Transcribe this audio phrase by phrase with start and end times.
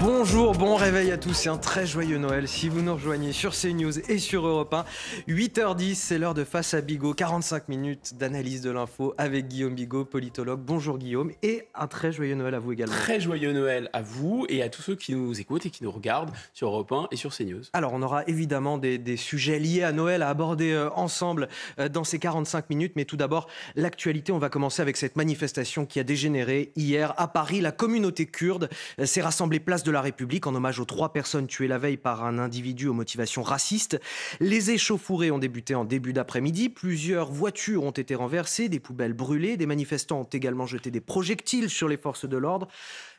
[0.00, 3.52] Bonjour, bon réveil à tous et un très joyeux Noël si vous nous rejoignez sur
[3.52, 4.84] CNews et sur Europe 1.
[5.28, 10.04] 8h10, c'est l'heure de Face à Bigot, 45 minutes d'analyse de l'info avec Guillaume Bigot,
[10.04, 10.60] politologue.
[10.60, 12.94] Bonjour Guillaume et un très joyeux Noël à vous également.
[12.94, 15.92] Très joyeux Noël à vous et à tous ceux qui nous écoutent et qui nous
[15.92, 17.62] regardent sur Europe 1 et sur CNews.
[17.72, 21.48] Alors on aura évidemment des, sujets liés à Noël à aborder euh, ensemble
[21.78, 25.86] euh, dans ces 45 minutes, mais tout d'abord l'actualité, on va commencer avec cette manifestation
[25.86, 27.60] qui a dégénéré hier à Paris.
[27.60, 31.46] La communauté kurde euh, s'est rassemblée place de la République en hommage aux trois personnes
[31.46, 33.98] tuées la veille par un individu aux motivations racistes.
[34.40, 36.68] Les échauffourées ont débuté en début d'après-midi.
[36.68, 39.56] Plusieurs voitures ont été renversées, des poubelles brûlées.
[39.56, 42.68] Des manifestants ont également jeté des projectiles sur les forces de l'ordre.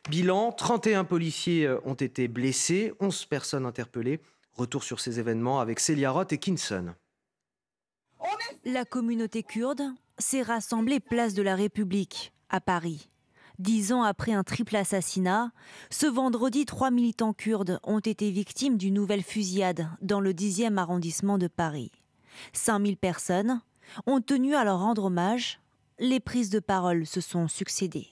[0.10, 4.20] Bilan 31 policiers euh, ont été blessés, 11 personnes interpellées.
[4.54, 6.94] Retour sur ces événements avec Célia Roth et Kinson.
[8.64, 9.84] La communauté kurde
[10.18, 13.10] s'est rassemblée place de la République à Paris.
[13.60, 15.52] Dix ans après un triple assassinat,
[15.90, 21.38] ce vendredi, trois militants kurdes ont été victimes d'une nouvelle fusillade dans le 10e arrondissement
[21.38, 21.92] de Paris.
[22.52, 23.62] 5000 personnes
[24.08, 25.60] ont tenu à leur rendre hommage.
[26.00, 28.10] Les prises de parole se sont succédées.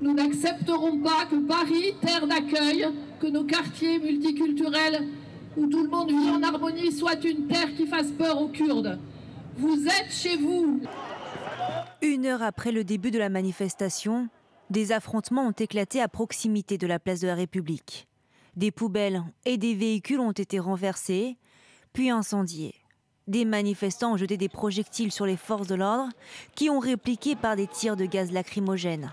[0.00, 2.88] Nous n'accepterons pas que Paris, terre d'accueil,
[3.20, 5.06] que nos quartiers multiculturels
[5.56, 8.98] où tout le monde vit en harmonie, soit une terre qui fasse peur aux Kurdes.
[9.58, 10.80] Vous êtes chez vous.
[12.04, 14.28] Une heure après le début de la manifestation,
[14.70, 18.08] des affrontements ont éclaté à proximité de la place de la République.
[18.56, 21.36] Des poubelles et des véhicules ont été renversés,
[21.92, 22.74] puis incendiés.
[23.28, 26.08] Des manifestants ont jeté des projectiles sur les forces de l'ordre
[26.56, 29.12] qui ont répliqué par des tirs de gaz lacrymogène.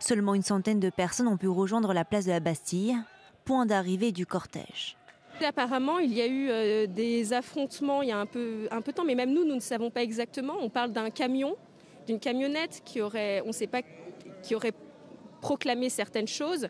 [0.00, 2.96] Seulement une centaine de personnes ont pu rejoindre la place de la Bastille,
[3.44, 4.96] point d'arrivée du cortège.
[5.44, 8.90] Apparemment, il y a eu euh, des affrontements il y a un peu, un peu
[8.90, 10.54] de temps, mais même nous, nous ne savons pas exactement.
[10.60, 11.56] On parle d'un camion
[12.06, 13.82] d'une camionnette qui aurait, on sait pas,
[14.42, 14.72] qui aurait
[15.40, 16.68] proclamé certaines choses.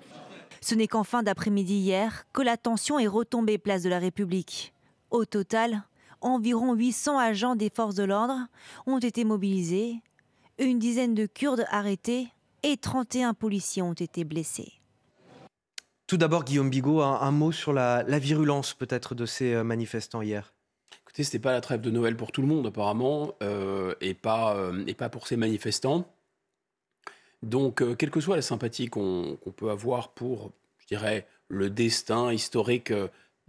[0.61, 4.73] Ce n'est qu'en fin d'après-midi hier que la tension est retombée place de la République.
[5.11, 5.83] Au total,
[6.21, 8.47] environ 800 agents des forces de l'ordre
[8.87, 10.01] ont été mobilisés,
[10.59, 12.29] une dizaine de Kurdes arrêtés
[12.63, 14.73] et 31 policiers ont été blessés.
[16.07, 20.56] Tout d'abord, Guillaume Bigot, un, mot sur la virulence peut-être de ces euh, manifestants hier
[21.25, 24.85] c'était pas la trêve de Noël pour tout le monde apparemment, euh, et, pas, euh,
[24.87, 26.07] et pas pour ces manifestants.
[27.43, 32.33] Donc, euh, quelle que soit la sympathie qu'on peut avoir pour, je dirais, le destin
[32.33, 32.93] historique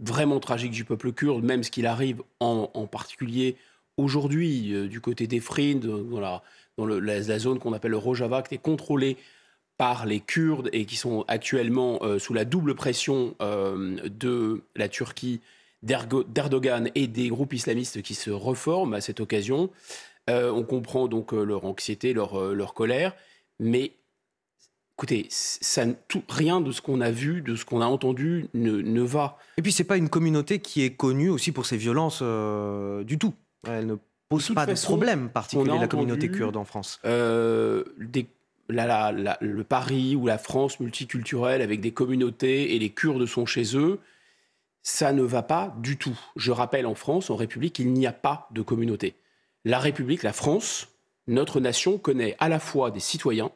[0.00, 3.56] vraiment tragique du peuple kurde, même ce qu'il arrive en, particulier
[3.96, 6.42] aujourd'hui du côté d'Efrin, dans, la,
[6.76, 9.16] dans la, zone qu'on appelle le Rojava, qui est contrôlée
[9.76, 15.40] par les Kurdes et qui sont actuellement sous la double pression de la Turquie
[15.82, 19.70] d'Erdogan et des groupes islamistes qui se reforment à cette occasion.
[20.28, 23.14] Euh, on comprend donc euh, leur anxiété, leur, euh, leur colère,
[23.60, 23.92] mais
[24.96, 28.72] écoutez, ça, tout, rien de ce qu'on a vu, de ce qu'on a entendu ne,
[28.72, 29.38] ne va.
[29.56, 32.22] Et puis c'est pas une communauté qui est connue aussi pour ses violences
[33.04, 33.32] du tout.
[33.66, 33.94] Elle ne
[34.28, 37.00] pose pas de problème particulier, la communauté kurde en France.
[37.04, 38.26] Des,
[38.68, 43.98] le Paris ou la France multiculturelle avec des communautés et les Kurdes sont chez eux
[44.88, 46.18] ça ne va pas du tout.
[46.34, 49.16] Je rappelle, en France, en République, il n'y a pas de communauté.
[49.66, 50.88] La République, la France,
[51.26, 53.52] notre nation connaît à la fois des citoyens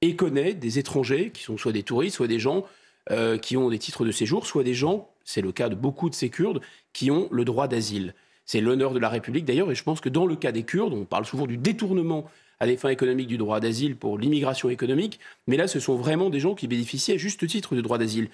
[0.00, 2.64] et connaît des étrangers qui sont soit des touristes, soit des gens
[3.10, 6.08] euh, qui ont des titres de séjour, soit des gens, c'est le cas de beaucoup
[6.08, 6.62] de ces Kurdes,
[6.94, 8.14] qui ont le droit d'asile.
[8.46, 10.94] C'est l'honneur de la République d'ailleurs, et je pense que dans le cas des Kurdes,
[10.94, 12.24] on parle souvent du détournement
[12.60, 16.30] à des fins économiques du droit d'asile pour l'immigration économique, mais là, ce sont vraiment
[16.30, 18.30] des gens qui bénéficient à juste titre du droit d'asile.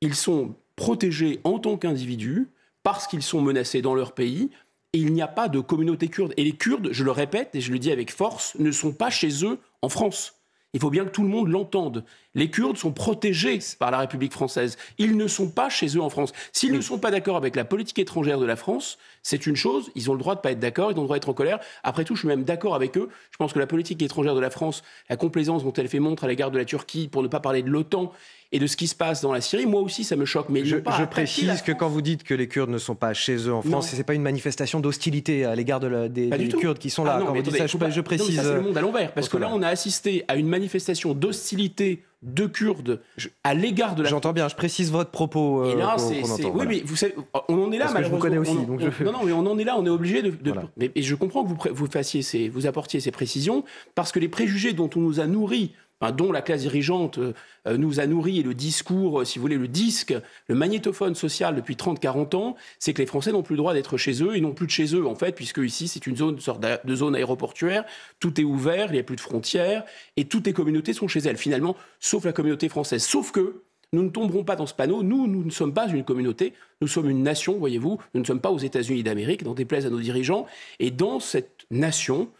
[0.00, 2.48] Ils sont protégés en tant qu'individus
[2.82, 4.50] parce qu'ils sont menacés dans leur pays.
[4.94, 6.34] Et il n'y a pas de communauté kurde.
[6.36, 9.08] Et les Kurdes, je le répète et je le dis avec force, ne sont pas
[9.08, 10.34] chez eux en France.
[10.74, 12.04] Il faut bien que tout le monde l'entende.
[12.34, 14.78] Les Kurdes sont protégés par la République française.
[14.96, 16.32] Ils ne sont pas chez eux en France.
[16.52, 19.90] S'ils ne sont pas d'accord avec la politique étrangère de la France, c'est une chose.
[19.94, 21.34] Ils ont le droit de ne pas être d'accord, ils ont le droit d'être en
[21.34, 21.60] colère.
[21.82, 23.10] Après tout, je suis même d'accord avec eux.
[23.30, 26.24] Je pense que la politique étrangère de la France, la complaisance dont elle fait montre
[26.24, 28.10] à l'égard de la Turquie, pour ne pas parler de l'OTAN
[28.52, 30.50] et de ce qui se passe dans la Syrie, moi aussi, ça me choque.
[30.50, 30.76] Mais je,
[31.10, 33.90] précise que quand vous dites que les Kurdes ne sont pas chez eux en France,
[33.90, 37.18] ce n'est pas une manifestation d'hostilité à l'égard de des, Kurdes qui sont là.
[37.18, 38.40] Ah quand vous dites ça, je, précise.
[38.40, 39.12] c'est le monde à l'envers.
[39.12, 43.00] Parce que là, on a assisté à une manifestation d'hostilité de Kurdes
[43.42, 44.08] à l'égard de la.
[44.08, 45.64] J'entends bien, je précise votre propos.
[45.64, 46.22] et là, c'est.
[46.46, 47.14] Oui, mais vous savez,
[47.48, 48.18] on en est là, Parce malheureusement.
[48.18, 49.04] Que je vous connais aussi.
[49.04, 50.32] Non, non, mais on en est là, on est obligé de.
[50.76, 53.64] mais, et je comprends que vous, vous, fassiez ces, vous apportiez ces précisions,
[53.94, 55.72] parce que les préjugés dont on nous a nourris
[56.10, 57.32] dont la classe dirigeante euh,
[57.68, 60.12] euh, nous a nourri et le discours, euh, si vous voulez, le disque,
[60.48, 63.96] le magnétophone social depuis 30-40 ans, c'est que les Français n'ont plus le droit d'être
[63.96, 66.40] chez eux, ils n'ont plus de chez eux en fait, puisque ici c'est une zone,
[66.40, 67.84] sorte de zone aéroportuaire,
[68.18, 69.84] tout est ouvert, il n'y a plus de frontières,
[70.16, 73.04] et toutes les communautés sont chez elles finalement, sauf la communauté française.
[73.04, 73.62] Sauf que
[73.94, 75.02] Nous ne tomberons pas dans ce panneau.
[75.02, 76.54] Nous, nous ne sommes pas une communauté.
[76.80, 77.98] Nous sommes une nation, voyez-vous.
[78.14, 80.46] Nous ne sommes pas aux États-Unis d'Amérique, dans déplaise à nos dirigeants.
[80.78, 82.30] Et dans cette nation,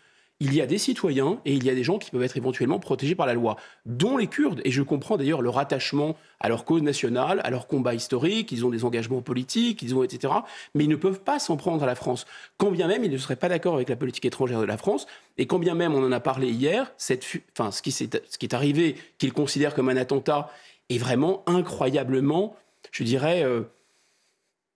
[0.42, 2.80] il y a des citoyens et il y a des gens qui peuvent être éventuellement
[2.80, 3.56] protégés par la loi,
[3.86, 4.60] dont les Kurdes.
[4.64, 8.66] Et je comprends d'ailleurs leur attachement à leur cause nationale, à leur combat historique, ils
[8.66, 10.34] ont des engagements politiques, ils ont etc.
[10.74, 12.26] Mais ils ne peuvent pas s'en prendre à la France.
[12.56, 15.06] Quand bien même ils ne seraient pas d'accord avec la politique étrangère de la France,
[15.38, 17.24] et quand bien même on en a parlé hier, cette,
[17.56, 20.50] enfin, ce, qui est, ce qui est arrivé, qu'ils considèrent comme un attentat,
[20.90, 22.56] est vraiment incroyablement,
[22.90, 23.62] je dirais, euh,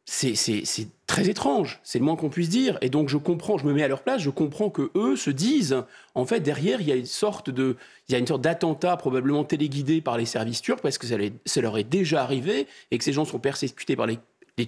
[0.04, 0.36] c'est
[1.06, 2.78] très étrange, c'est le moins qu'on puisse dire.
[2.80, 5.30] Et donc je comprends, je me mets à leur place, je comprends que eux se
[5.30, 7.76] disent, en fait, derrière, il y a une sorte de,
[8.08, 11.60] il y a une sorte d'attentat probablement téléguidé par les services turcs parce que ça,
[11.60, 14.18] leur est déjà arrivé et que ces gens sont persécutés par les,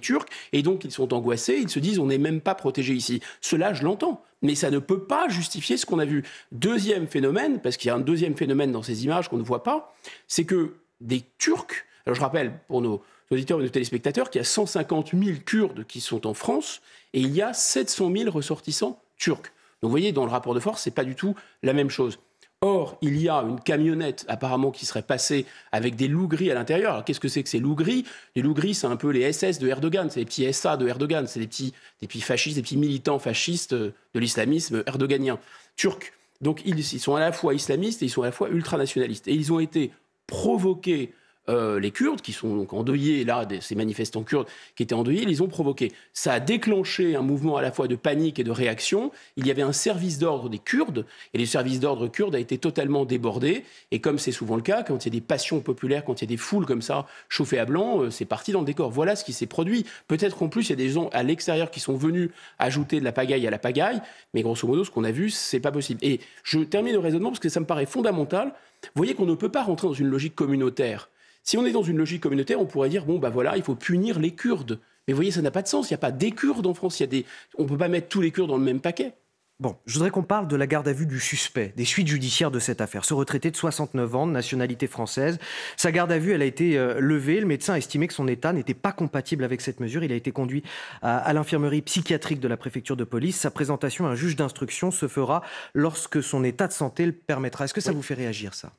[0.03, 3.21] Turcs et donc ils sont angoissés, ils se disent on n'est même pas protégé ici.
[3.41, 6.23] Cela, je l'entends, mais ça ne peut pas justifier ce qu'on a vu.
[6.51, 9.63] Deuxième phénomène, parce qu'il y a un deuxième phénomène dans ces images qu'on ne voit
[9.63, 9.95] pas,
[10.27, 13.01] c'est que des Turcs, alors je rappelle pour nos
[13.31, 16.81] auditeurs et nos téléspectateurs qu'il y a 150 000 Kurdes qui sont en France
[17.13, 19.51] et il y a 700 000 ressortissants turcs.
[19.81, 21.89] Donc vous voyez, dans le rapport de force, ce n'est pas du tout la même
[21.89, 22.19] chose.
[22.61, 26.53] Or, il y a une camionnette apparemment qui serait passée avec des loups gris à
[26.55, 26.91] l'intérieur.
[26.91, 28.03] Alors qu'est-ce que c'est que ces loups gris
[28.35, 30.85] Les loups gris, c'est un peu les SS de Erdogan, c'est les petits SA de
[30.85, 35.39] Erdogan, c'est des petits, des petits fascistes, des petits militants fascistes de l'islamisme erdoganien,
[35.77, 36.11] turc.
[36.41, 39.29] Donc ils, sont à la fois islamistes et ils sont à la fois ultranationalistes.
[39.29, 39.91] Et ils ont été
[40.27, 41.13] provoqués
[41.49, 45.27] euh, les Kurdes, qui sont donc endeuillés, là, ces manifestants kurdes qui étaient endeuillés, ils
[45.27, 45.91] les ont provoqués.
[46.13, 49.11] Ça a déclenché un mouvement à la fois de panique et de réaction.
[49.35, 52.57] Il y avait un service d'ordre des Kurdes, et le service d'ordre kurde a été
[52.57, 53.63] totalement débordé.
[53.91, 56.25] Et comme c'est souvent le cas, quand il y a des passions populaires, quand il
[56.25, 58.91] y a des foules comme ça, chauffées à blanc, euh, c'est parti dans le décor.
[58.91, 59.85] Voilà ce qui s'est produit.
[60.07, 62.29] Peut-être qu'en plus, il y a des gens à l'extérieur qui sont venus
[62.59, 64.01] ajouter de la pagaille à la pagaille,
[64.33, 65.99] mais grosso modo, ce qu'on a vu, c'est pas possible.
[66.03, 68.53] Et je termine le raisonnement parce que ça me paraît fondamental.
[68.83, 71.09] Vous voyez qu'on ne peut pas rentrer dans une logique communautaire.
[71.43, 73.75] Si on est dans une logique communautaire, on pourrait dire bon, bah voilà, il faut
[73.75, 74.79] punir les Kurdes.
[75.07, 75.89] Mais vous voyez, ça n'a pas de sens.
[75.89, 76.99] Il n'y a pas des Kurdes en France.
[76.99, 77.25] Il y a des...
[77.57, 79.15] On ne peut pas mettre tous les Kurdes dans le même paquet.
[79.59, 82.49] Bon, je voudrais qu'on parle de la garde à vue du suspect, des suites judiciaires
[82.49, 83.03] de cette affaire.
[83.03, 85.37] Ce retraité de 69 ans, de nationalité française,
[85.75, 87.41] sa garde à vue, elle a été euh, levée.
[87.41, 90.01] Le médecin a estimé que son état n'était pas compatible avec cette mesure.
[90.01, 90.63] Il a été conduit
[91.01, 93.35] à, l'infirmerie psychiatrique de la préfecture de police.
[93.35, 95.41] Sa présentation à un juge d'instruction se fera
[95.73, 97.65] lorsque son état de santé le permettra.
[97.65, 98.71] Est-ce que ça vous fait réagir, ça?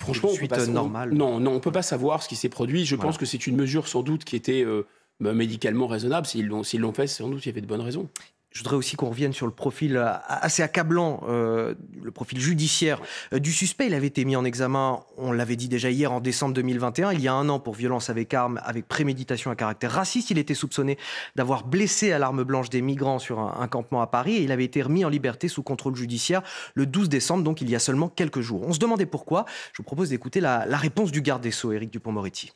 [0.00, 1.12] Franchement, suite normale.
[1.12, 2.86] Non, non, on peut pas savoir ce qui s'est produit.
[2.86, 4.86] Je pense que c'est une mesure sans doute qui était euh,
[5.20, 6.26] médicalement raisonnable.
[6.26, 8.08] S'ils l'ont fait, sans doute il y avait de bonnes raisons.
[8.50, 13.00] Je voudrais aussi qu'on revienne sur le profil euh, assez accablant, euh, le profil judiciaire
[13.32, 13.86] euh, du suspect.
[13.86, 17.20] Il avait été mis en examen, on l'avait dit déjà hier, en décembre 2021, il
[17.20, 20.30] y a un an, pour violence avec arme, avec préméditation à caractère raciste.
[20.30, 20.98] Il était soupçonné
[21.36, 24.64] d'avoir blessé à l'arme blanche des migrants sur un, campement à Paris et il avait
[24.64, 26.42] été remis en liberté sous contrôle judiciaire
[26.74, 28.62] le 12 décembre, donc il y a seulement quelques jours.
[28.66, 29.44] On se demandait pourquoi.
[29.72, 32.50] Je vous propose d'écouter la, réponse du garde des Sceaux, Éric Dupont-Moretti.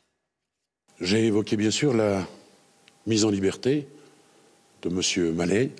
[0.99, 2.27] J'ai évoqué bien sûr la
[3.07, 3.87] mise en liberté
[4.81, 5.33] de M.
[5.33, 5.71] Mallet,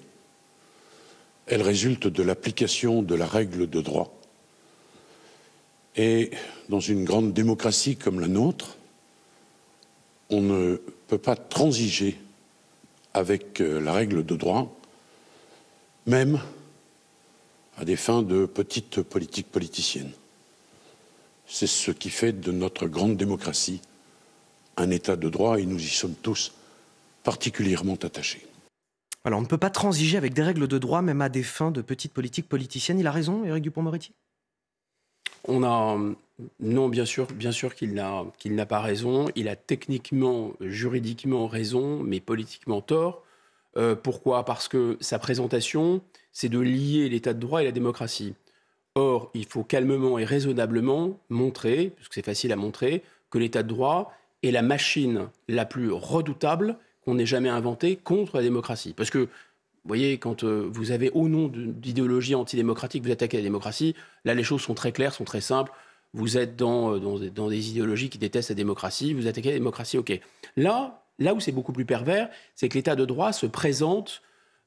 [1.48, 4.14] elle résulte de l'application de la règle de droit.
[5.96, 6.32] Et
[6.70, 8.78] dans une grande démocratie comme la nôtre,
[10.30, 10.78] on ne
[11.08, 12.20] peut pas transiger
[13.14, 14.76] avec euh, la règle de droit,
[16.06, 16.42] même
[17.78, 20.12] à des fins de petite politique politicienne.
[21.48, 23.82] C'est ce qui fait de notre grande démocratie
[24.78, 26.54] un État de droit et nous y sommes tous
[27.24, 28.46] particulièrement attachés.
[29.26, 31.72] Alors on ne peut pas transiger avec des règles de droit, même à des fins
[31.72, 33.00] de petite politique politicienne.
[33.00, 34.14] Il a raison, Éric Dupont-Moretti?
[35.48, 35.98] On a
[36.60, 39.28] non, bien sûr, bien sûr qu'il n'a qu'il pas raison.
[39.36, 43.24] Il a techniquement, juridiquement raison, mais politiquement tort.
[43.78, 44.46] Euh, pourquoi?
[44.46, 46.02] Parce que sa présentation,
[46.32, 48.36] c'est de lier l'état de droit et la démocratie.
[48.96, 53.70] Or, il faut calmement et raisonnablement montrer, puisque c'est facile à montrer, que l'état de
[53.70, 54.14] droit
[54.44, 58.94] est la machine la plus redoutable qu'on n'ait jamais inventé contre la démocratie.
[58.94, 63.44] Parce que, vous voyez, quand euh, vous avez au nom d'idéologie antidémocratique, vous attaquez la
[63.44, 63.96] démocratie,
[64.26, 65.72] là les choses sont très claires, sont très simples.
[66.14, 69.98] Vous êtes dans, euh, dans, des idéologies qui détestent la démocratie, vous attaquez la démocratie,
[69.98, 70.20] ok.
[70.58, 74.24] Là, là où c'est beaucoup plus pervers, c'est que l'état de droit se présente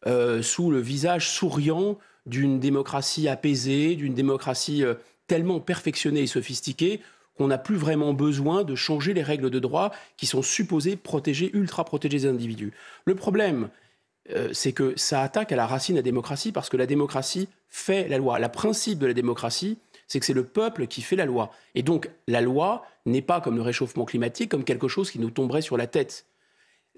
[0.06, 4.84] euh, sous le visage souriant d'une démocratie apaisée, d'une démocratie
[5.26, 7.00] tellement perfectionnée et sophistiquée
[7.38, 11.50] qu'on n'a plus vraiment besoin de changer les règles de droit qui sont supposées protéger,
[11.54, 12.72] ultra protéger les individus.
[13.04, 13.70] Le problème,
[14.30, 18.08] euh, c'est que ça attaque à la racine la démocratie parce que la démocratie fait
[18.08, 18.38] la loi.
[18.38, 21.50] Le principe de la démocratie, c'est que c'est le peuple qui fait la loi.
[21.74, 25.30] Et donc la loi n'est pas comme le réchauffement climatique, comme quelque chose qui nous
[25.30, 26.26] tomberait sur la tête.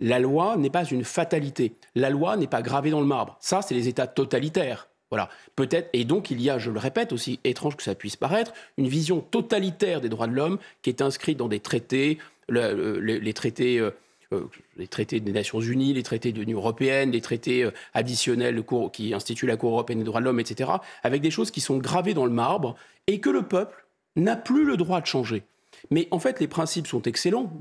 [0.00, 1.74] La loi n'est pas une fatalité.
[1.94, 3.36] La loi n'est pas gravée dans le marbre.
[3.40, 4.88] Ça, c'est les États totalitaires.
[5.10, 8.14] Voilà, peut-être, et donc il y a, je le répète, aussi étrange que ça puisse
[8.14, 13.34] paraître, une vision totalitaire des droits de l'homme qui est inscrite dans des traités, les
[13.34, 13.78] traités.
[13.78, 13.90] Euh,
[14.32, 14.44] euh,
[14.76, 18.62] les traités des Nations Unies, les traités de l'Union européenne, les traités euh, additionnels
[18.92, 20.70] qui instituent la Cour européenne des droits de l'homme, etc.,
[21.02, 22.76] avec des choses qui sont gravées dans le marbre
[23.08, 25.42] et que le peuple n'a plus le droit de changer.
[25.90, 27.52] Mais en fait, les principes sont excellents.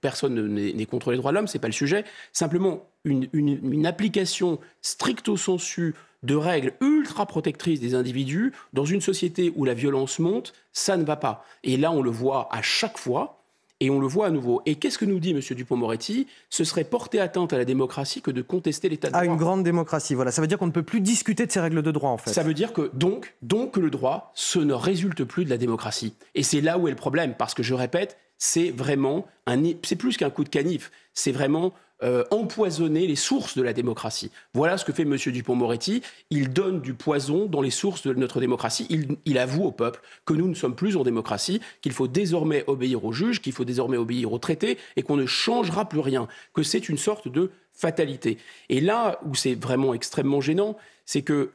[0.00, 2.04] Personne n'est contre les droits de l'homme, ce n'est pas le sujet.
[2.32, 9.52] Simplement, une, une application stricto sensu de règles ultra protectrices des individus dans une société
[9.54, 11.44] où la violence monte, ça ne va pas.
[11.62, 13.40] Et là, on le voit à chaque fois.
[13.80, 14.62] Et on le voit à nouveau.
[14.66, 15.40] Et qu'est-ce que nous dit M.
[15.40, 16.28] Dupont-Moretti?
[16.48, 19.22] Ce serait porter atteinte à la démocratie que de contester l'état de droit.
[19.22, 20.30] À une grande démocratie, voilà.
[20.30, 22.32] Ça veut dire qu'on ne peut plus discuter de ces règles de droit, en fait.
[22.32, 25.58] Ça veut dire que, donc, donc que le droit, ce ne résulte plus de la
[25.58, 26.14] démocratie.
[26.36, 27.34] Et c'est là où est le problème.
[27.36, 29.60] Parce que, je répète, c'est vraiment un...
[29.82, 30.92] C'est plus qu'un coup de canif.
[31.12, 31.74] C'est vraiment
[32.04, 34.30] euh, empoisonner les sources de la démocratie.
[34.52, 35.16] Voilà ce que fait M.
[35.16, 36.02] Dupont-Moretti.
[36.28, 38.86] Il donne du poison dans les sources de notre démocratie.
[39.24, 43.04] Il, avoue au peuple que nous ne sommes plus en démocratie, qu'il faut désormais obéir
[43.04, 46.62] aux juges, qu'il faut désormais obéir aux traités et qu'on ne changera plus rien, que
[46.62, 48.38] c'est une sorte de fatalité.
[48.68, 51.50] Et là où c'est vraiment extrêmement gênant, c'est que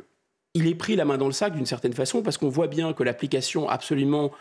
[0.55, 2.93] il est pris la main dans le sac d'une certaine façon parce qu'on voit bien
[2.93, 4.31] que l'application absolument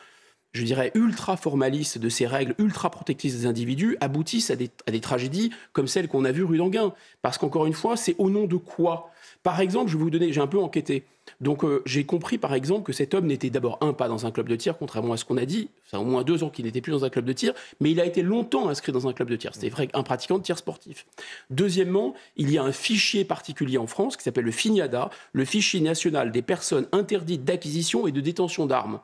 [0.52, 5.50] je dirais, ultra formalistes de ces règles ultra protectrices des individus aboutissent à des, tragédies
[5.72, 6.94] comme celles qu'on a vues rue d'Anguin.
[7.22, 9.10] Parce qu'encore une fois, c'est au nom de quoi?
[9.42, 11.04] Par exemple, je vais vous donner, j'ai un peu enquêté.
[11.40, 14.30] Donc euh, j'ai compris par exemple que cet homme n'était d'abord un pas dans un
[14.30, 15.68] club de tir, contrairement à ce qu'on a dit.
[15.84, 18.00] Ça au moins deux ans qu'il n'était plus dans un club de tir, mais il
[18.00, 19.54] a été longtemps inscrit dans un club de tir.
[19.54, 21.06] C'était vrai un pratiquant de tir sportif.
[21.50, 25.80] Deuxièmement, il y a un fichier particulier en France qui s'appelle le FINIADA, le fichier
[25.80, 29.00] national des personnes interdites d'acquisition et de détention d'armes.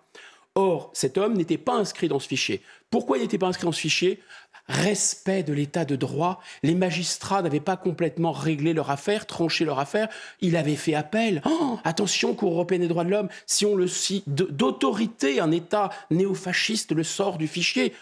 [0.56, 2.62] Or, cet homme n'était pas inscrit dans ce fichier.
[2.90, 4.20] Pourquoi il n'était pas inscrit dans ce fichier?
[4.68, 6.40] Respect de l'état de droit.
[6.62, 10.08] Les magistrats n'avaient pas complètement réglé leur affaire, tranché leur affaire.
[10.40, 11.42] Il avait fait appel.
[11.44, 13.86] Oh, attention, Cour européenne des droits de l'homme, si on le
[14.26, 17.92] d'autorité, un État néofasciste le sort du fichier.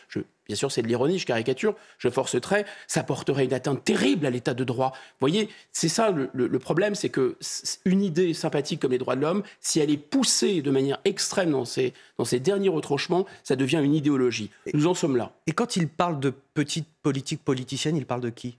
[0.47, 4.27] Bien sûr c'est de l'ironie, je caricature, je force trait, ça porterait une atteinte terrible
[4.27, 4.93] à l'état de droit.
[4.93, 7.37] Vous voyez, c'est ça le, problème, c'est que
[7.85, 11.51] une idée sympathique comme les droits de l'homme, si elle est poussée de manière extrême
[11.51, 14.51] dans ces, dans ces derniers retranchements, ça devient une idéologie.
[14.75, 15.33] Nous en sommes là.
[15.47, 18.59] Et quand il parle de petite politique politicienne, il parle de qui?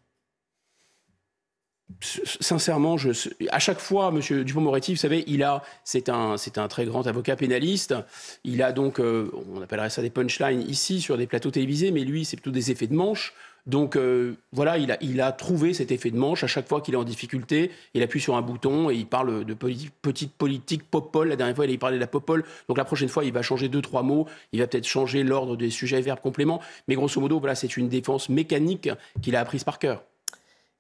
[2.02, 2.98] Sincèrement,
[3.52, 4.44] à chaque fois, M.
[4.44, 7.96] Dupont-Moretti, vous savez, il a, c'est un, c'est un très grand avocat pénaliste.
[8.44, 12.02] Il a donc, euh, on appellerait ça des punchlines ici sur des plateaux télévisés, mais
[12.02, 13.34] lui, c'est plutôt des effets de manche.
[13.66, 16.98] Donc euh, voilà, il a, trouvé cet effet de manche à chaque fois qu'il est
[16.98, 17.72] en difficulté.
[17.94, 21.30] Il appuie sur un bouton et il parle de petite politique popole.
[21.30, 22.44] La dernière fois, il parlé de la popole.
[22.68, 24.28] Donc la prochaine fois, il va changer deux, trois mots.
[24.52, 26.60] Il va peut-être changer l'ordre des sujets et verbes compléments.
[26.90, 28.90] Mais grosso modo, voilà, c'est une défense mécanique
[29.22, 30.04] qu'il a apprise par cœur.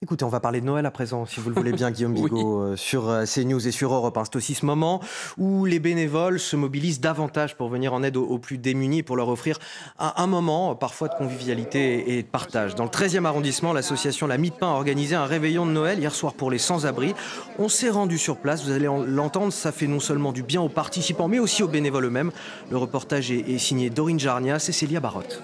[0.03, 2.59] Écoutez, on va parler de Noël à présent, si vous le voulez bien, Guillaume Bigot,
[2.59, 4.25] euh, sur euh, CNews et sur Europe 1.
[4.25, 4.99] C'est aussi ce moment
[5.37, 9.29] où les bénévoles se mobilisent davantage pour venir en aide aux, plus démunis pour leur
[9.29, 9.59] offrir
[9.97, 12.75] un, moment, parfois de convivialité et de partage.
[12.75, 15.99] Dans le 13e arrondissement, l'association La Mie de Pain a organisé un réveillon de Noël
[15.99, 17.15] hier soir pour les sans-abri.
[17.57, 20.67] On s'est rendu sur place, vous allez l'entendre, ça fait non seulement du bien aux
[20.67, 22.31] participants, mais aussi aux bénévoles eux-mêmes.
[22.69, 25.41] Le reportage est, est signé Dorine Jarnia, et Célia Barotte.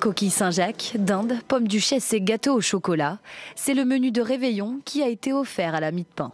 [0.00, 3.18] Coquille Saint-Jacques, dinde, pommes duchesse et gâteaux au chocolat,
[3.54, 6.32] c'est le menu de réveillon qui a été offert à la mie de pain.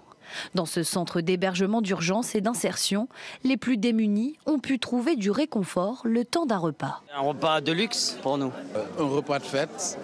[0.55, 3.09] Dans ce centre d'hébergement d'urgence et d'insertion,
[3.43, 7.03] les plus démunis ont pu trouver du réconfort le temps d'un repas.
[7.13, 8.53] Un repas de luxe pour nous.
[8.77, 9.99] Euh, un repas de fête,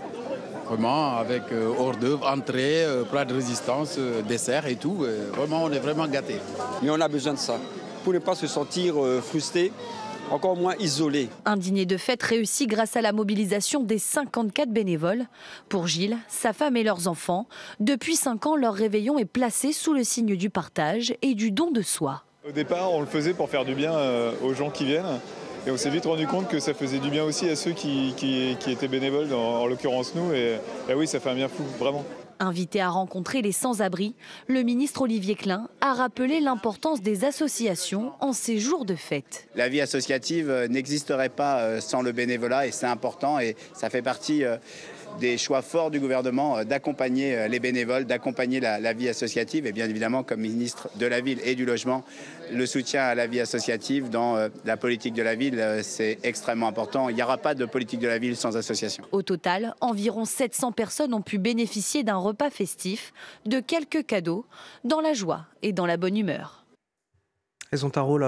[0.67, 5.07] vraiment avec euh, hors d'œuvre, entrée, euh, plat de résistance, dessert et tout.
[5.37, 6.41] vraiment, on est vraiment gâtés.
[6.83, 7.59] Mais on a besoin de ça
[8.03, 9.71] pour ne pas se sentir frustré
[10.33, 11.29] encore moins isolés.
[11.45, 15.27] Un dîner de fête réussi grâce à la mobilisation des 54 bénévoles.
[15.69, 17.47] Pour Gilles, sa femme et leurs enfants,
[17.81, 21.71] depuis 5 ans, leur réveillon est placé sous le signe du partage et du don
[21.71, 22.25] de soi.
[22.49, 25.21] Au départ, on le faisait pour faire du bien euh, aux gens qui viennent.
[25.67, 28.13] Et on s'est vite rendu compte que ça faisait du bien aussi à ceux qui,
[28.67, 30.33] étaient bénévoles, en, l'occurrence nous.
[30.33, 30.59] Et,
[30.89, 32.05] et oui, ça fait un bien fou, vraiment.
[32.43, 34.17] Invité à rencontrer les sans-abri,
[34.49, 39.47] le ministre Olivier Klein a rappelé l'importance des associations en ces jours de fête.
[39.55, 43.91] La vie associative euh, n'existerait pas euh, sans le bénévolat et c'est important et ça
[43.91, 44.57] fait partie euh,
[45.21, 49.73] des choix forts du gouvernement euh, d'accompagner euh, les bénévoles, d'accompagner la, vie associative et
[49.73, 52.05] bien évidemment comme ministre de la Ville et du Logement,
[52.51, 56.69] le soutien à la vie associative dans euh, la politique de la ville, c'est extrêmement
[56.69, 57.09] important.
[57.09, 59.05] Il n'y aura pas de politique de la ville sans association.
[59.13, 63.13] Au total, environ 700 personnes ont pu bénéficier d'un repas festif,
[63.47, 64.47] de quelques cadeaux,
[64.85, 66.65] dans la joie et dans la bonne humeur.
[67.71, 68.25] Elles ont un rôle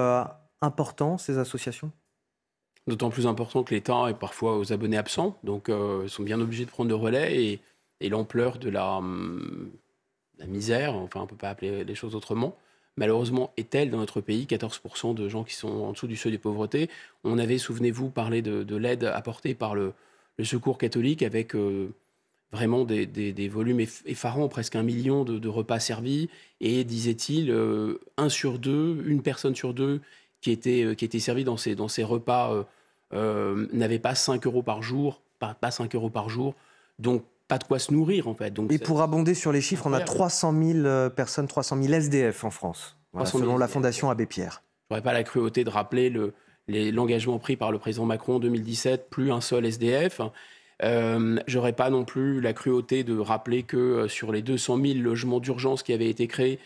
[0.63, 1.93] important, ces associations?
[2.87, 6.41] D'autant plus important que l'État est parfois aux abonnés absents, donc euh, ils sont bien
[6.41, 7.61] obligés de prendre le relais et,
[8.11, 9.71] l'ampleur de la, hum,
[10.39, 12.55] la, misère, enfin on ne peut pas appeler les choses autrement,
[12.99, 16.33] malheureusement, est telle dans notre pays, 14% de gens qui sont en dessous du seuil
[16.33, 16.91] de pauvreté.
[17.25, 19.95] On avait, souvenez-vous, parlé de, l'aide apportée par le,
[20.43, 21.95] Secours catholique avec euh,
[22.53, 26.29] vraiment des, volumes effarants, presque un million de, repas servis,
[26.61, 27.55] et disait-il,
[28.19, 30.03] un sur deux, une personne sur deux
[30.45, 32.67] qui était, qui était servie dans ces, dans ces repas
[33.13, 36.55] n'avait pas 5 euros par jour, pas, pas 5 euros par jour.
[36.99, 38.51] Donc pas de quoi se nourrir en fait.
[38.53, 41.93] Donc, et pour abonder sur les chiffres, on a 300 000 euh, personnes, 300 000
[41.95, 44.63] SDF en France, selon la Fondation Abbé Pierre.
[44.89, 46.13] Je n'aurais pas la cruauté de rappeler
[46.69, 50.21] l'engagement pris par le président Macron en 2017, plus un seul SDF.
[50.83, 54.99] Euh, J'aurais pas non plus la cruauté de rappeler que euh, sur les 200 000
[54.99, 56.59] logements d'urgence qui avaient été créés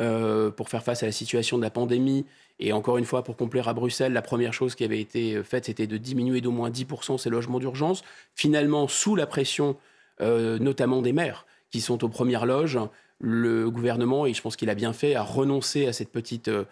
[0.00, 2.26] euh, pour faire face à la situation de la pandémie,
[2.64, 5.64] et encore une fois, pour complaire à Bruxelles, la première chose qui avait été faite,
[5.64, 8.04] c'était de diminuer d'au moins 10% ces logements d'urgence.
[8.36, 9.76] Finalement, sous la pression
[10.20, 12.78] euh, notamment des maires qui sont aux premières loges.
[13.18, 16.64] Le gouvernement, et je pense qu'il a bien fait, a renoncé à cette petite, euh,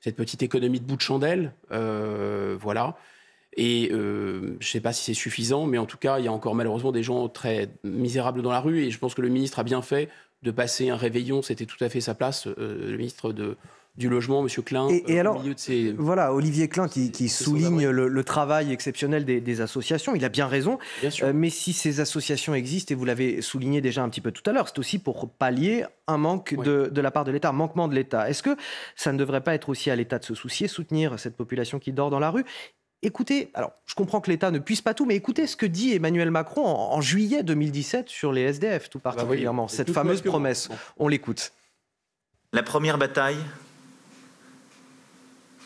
[0.00, 1.52] cette petite économie de bout de chandelle.
[1.72, 2.96] Euh, voilà.
[3.56, 6.32] Et je ne sais pas si c'est suffisant, mais en tout cas, il y a
[6.32, 8.84] encore malheureusement des gens très misérables dans la rue.
[8.84, 10.08] Et je pense que le ministre a bien fait
[10.42, 11.42] de passer un réveillon.
[11.42, 13.56] C'était tout à fait sa place, le ministre de,
[13.98, 14.48] du logement, M.
[14.64, 14.88] Klein.
[14.88, 15.44] Et, euh, alors,
[15.98, 20.14] voilà, Olivier Klein qui, souligne le, travail exceptionnel des, associations.
[20.14, 20.78] Il a bien raison.
[21.22, 24.48] Euh, mais si ces associations existent, et vous l'avez souligné déjà un petit peu tout
[24.48, 27.88] à l'heure, c'est aussi pour pallier un manque de, la part de l'État, un manquement
[27.88, 28.30] de l'État.
[28.30, 28.56] Est-ce que
[28.94, 31.92] ça ne devrait pas être aussi à l'État de se soucier, soutenir cette population qui
[31.92, 32.44] dort dans la rue?
[33.02, 35.92] Écoutez, alors je comprends que l'État ne puisse pas tout, mais écoutez ce que dit
[35.94, 40.68] Emmanuel Macron en, juillet 2017 sur les SDF, tout bah particulièrement, cette fameuse promesse.
[40.98, 41.52] On l'écoute.
[42.52, 43.38] La première bataille,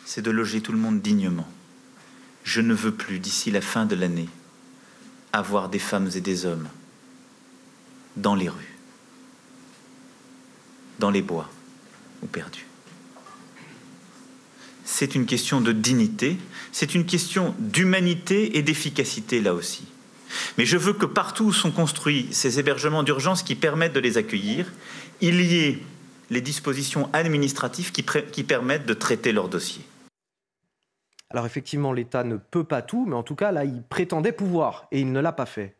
[0.05, 1.47] c'est de loger tout le monde dignement.
[2.43, 4.29] Je ne veux plus, d'ici la fin de l'année,
[5.31, 6.67] avoir des femmes et des hommes
[8.17, 8.75] dans les rues,
[10.99, 11.49] dans les bois
[12.21, 12.67] ou perdus.
[14.85, 16.37] C'est une question de dignité,
[16.71, 19.85] c'est une question d'humanité et d'efficacité là aussi.
[20.57, 24.17] Mais je veux que partout où sont construits ces hébergements d'urgence qui permettent de les
[24.17, 24.71] accueillir,
[25.21, 25.79] il y ait
[26.29, 29.85] les dispositions administratives qui, permettent de traiter leurs dossiers.
[31.33, 34.87] Alors effectivement, l'État ne peut pas tout, mais en tout cas, là, il prétendait pouvoir,
[34.91, 35.75] et il ne l'a pas fait.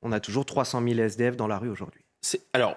[0.00, 2.00] On a toujours 300 000 SDF dans la rue aujourd'hui.
[2.54, 2.76] Alors,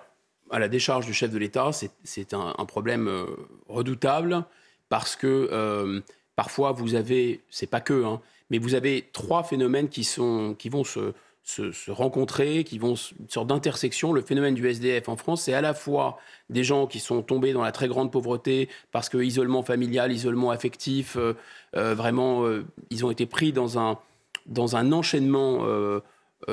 [0.52, 1.72] à la décharge du chef de l'État,
[2.04, 3.26] c'est un, problème euh,
[3.68, 4.44] redoutable,
[4.90, 6.02] parce que euh,
[6.36, 10.68] parfois, vous avez, c'est pas que, hein, mais vous avez trois phénomènes qui, sont, qui
[10.68, 11.14] vont se,
[11.50, 14.14] se, rencontrer, qui vont une sorte d'intersection.
[14.14, 17.54] Le phénomène du SDF en France, c'est à la fois des gens qui sont tombés
[17.54, 21.34] dans la très grande pauvreté parce que isolement familial, isolement affectif, euh,
[21.76, 23.98] euh, vraiment, euh, ils ont été pris dans un,
[24.46, 25.66] dans un enchaînement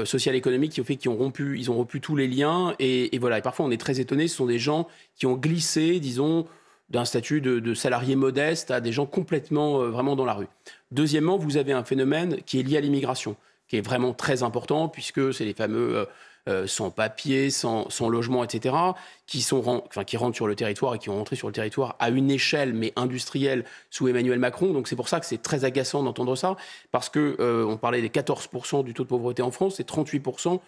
[0.05, 2.75] social-économique qui fait qu'ils ont rompu, ils ont rompu tous les liens.
[2.79, 3.39] Et, voilà.
[3.39, 4.29] Et parfois, on est très étonné.
[4.29, 6.47] Ce sont des gens qui ont glissé, disons,
[6.91, 10.49] d'un statut de, salarié modeste à des gens complètement vraiment dans la rue.
[10.91, 13.37] Deuxièmement, vous avez un phénomène qui est lié à l'immigration
[13.69, 16.05] qui est vraiment très important, puisque c'est les fameux euh,
[16.49, 18.75] euh, sans papier, sans, logement, etc.,
[19.27, 21.97] qui, sont, enfin, qui rentrent sur le territoire et qui ont rentré sur le territoire
[21.99, 24.73] à une échelle, mais industrielle, sous Emmanuel Macron.
[24.73, 26.57] Donc c'est pour ça que c'est très agaçant d'entendre ça,
[26.93, 30.61] parce qu'on euh, parlait des 14% du taux de pauvreté en France, c'est 38%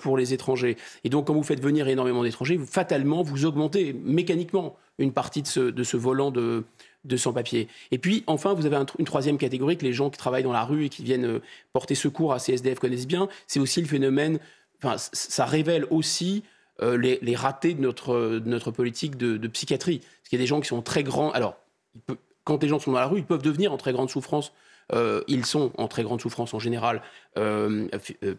[0.00, 0.76] pour les étrangers.
[1.02, 5.48] Et donc, quand vous faites venir énormément d'étrangers, fatalement, vous augmentez mécaniquement une partie de
[5.48, 6.64] ce, de ce volant de,
[7.04, 7.68] de sans-papiers.
[7.90, 10.64] Et puis, enfin, vous avez une troisième catégorie que les gens qui travaillent dans la
[10.64, 13.28] rue et qui viennent euh, porter secours à CSDF connaissent bien.
[13.46, 14.38] C'est aussi le phénomène,
[14.82, 16.42] enfin, ça révèle aussi
[16.82, 19.98] euh, les, ratés de notre, notre politique de, psychiatrie.
[19.98, 21.30] Parce qu'il y a des gens qui sont très grands.
[21.30, 21.56] Alors,
[22.44, 24.52] quand les gens sont dans la rue, ils peuvent devenir en très grande souffrance.
[24.92, 27.00] Euh, ils sont en très grande souffrance en général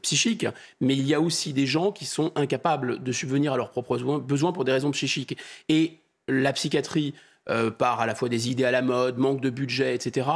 [0.02, 0.46] psychique,
[0.80, 3.98] mais il y a aussi des gens qui sont incapables de subvenir à leurs propres
[4.20, 5.38] besoins pour des raisons psychiques.
[5.70, 7.14] Et la psychiatrie
[7.50, 10.28] euh, par à la fois des idées à la mode, manque de budget, etc.,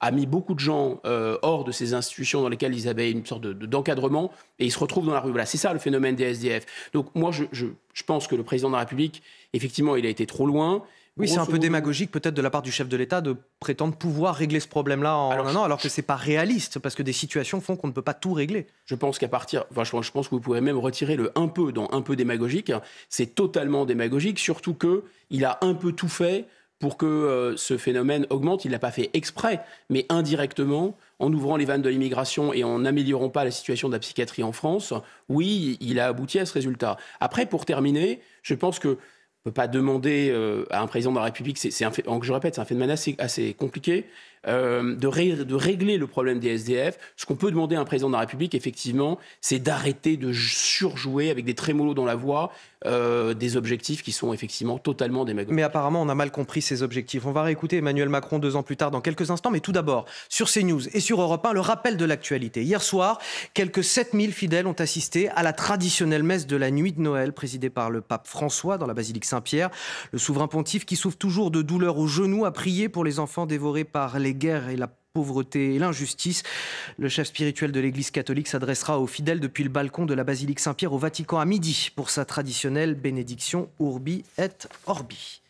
[0.00, 3.24] a mis beaucoup de gens euh, hors de ces institutions dans lesquelles ils avaient une
[3.24, 5.30] sorte d'encadrement et ils se retrouvent dans la rue.
[5.30, 6.66] Voilà, c'est ça le phénomène des SDF.
[6.92, 10.26] Donc moi, je, je pense que le président de la République, effectivement, il a été
[10.26, 10.82] trop loin.
[11.18, 13.96] Oui, c'est un peu démagogique peut-être de la part du chef de l'État de prétendre
[13.96, 17.02] pouvoir régler ce problème-là en alors, un an, alors que c'est pas réaliste, parce que
[17.02, 18.66] des situations font qu'on ne peut pas tout régler.
[18.84, 21.72] Je pense qu'à partir, enfin, je pense que vous pouvez même retirer le un peu
[21.72, 22.70] dans un peu démagogique.
[23.08, 26.46] C'est totalement démagogique, surtout que il a un peu tout fait
[26.78, 28.64] pour que euh, ce phénomène augmente.
[28.64, 32.80] Il l'a pas fait exprès, mais indirectement, en ouvrant les vannes de l'immigration et en
[32.80, 34.92] n'améliorant pas la situation de la psychiatrie en France,
[35.28, 36.98] oui, il a abouti à ce résultat.
[37.20, 38.98] Après, pour terminer, je pense que
[39.46, 42.64] peut pas demander euh, à un président de la République, c'est, je répète, c'est un
[42.64, 44.06] phénomène assez, assez compliqué.
[44.48, 46.98] euh, de, de, régler le problème des SDF.
[47.16, 51.30] Ce qu'on peut demander à un président de la République, effectivement, c'est d'arrêter de surjouer
[51.30, 52.52] avec des trémolos dans la voix
[52.84, 55.54] euh, des objectifs qui sont effectivement totalement démagogiques.
[55.54, 57.24] Mais apparemment, on a mal compris ces objectifs.
[57.24, 59.50] On va réécouter Emmanuel Macron deux ans plus tard dans quelques instants.
[59.50, 62.62] Mais tout d'abord, sur CNews et sur Europe 1, le rappel de l'actualité.
[62.62, 63.18] Hier soir,
[63.54, 67.70] quelques 7000 fidèles ont assisté à la traditionnelle messe de la nuit de Noël présidée
[67.70, 69.70] par le pape François dans la basilique Saint-Pierre.
[70.12, 73.46] Le souverain pontife qui souffre toujours de douleurs aux genoux a prié pour les enfants
[73.46, 76.42] dévorés par les guerres et la pauvreté et l'injustice.
[76.98, 80.60] Le chef spirituel de l'Église catholique s'adressera aux fidèles depuis le balcon de la basilique
[80.60, 84.50] Saint-Pierre au Vatican à midi pour sa traditionnelle bénédiction Urbi et
[84.84, 85.40] Orbi.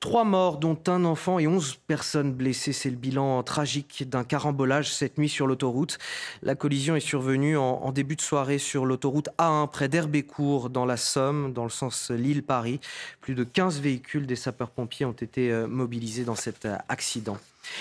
[0.00, 2.74] Trois morts, dont un enfant et onze personnes blessées.
[2.74, 5.96] C'est le bilan tragique d'un carambolage cette nuit sur l'autoroute.
[6.42, 10.98] La collision est survenue en, début de soirée sur l'autoroute A1 près d'Herbécourt dans la
[10.98, 12.80] Somme, dans le sens Lille-Paris.
[13.22, 17.38] Plus de 15 véhicules des sapeurs-pompiers ont été euh, mobilisés dans cet euh, accident.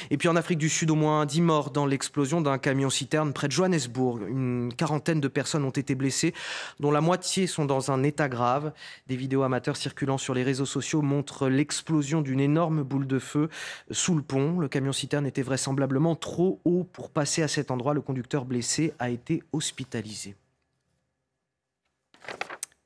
[0.09, 3.47] Et puis en Afrique du Sud, au moins 10 morts dans l'explosion d'un camion-citerne près
[3.47, 4.21] de Johannesburg.
[4.27, 6.33] Une quarantaine de personnes ont été blessées,
[6.79, 8.73] dont la moitié sont dans un état grave.
[9.07, 13.49] Des vidéos amateurs circulant sur les réseaux sociaux montrent l'explosion d'une énorme boule de feu
[13.91, 14.59] sous le pont.
[14.59, 17.93] Le camion-citerne était vraisemblablement trop haut pour passer à cet endroit.
[17.93, 20.35] Le conducteur blessé a été hospitalisé.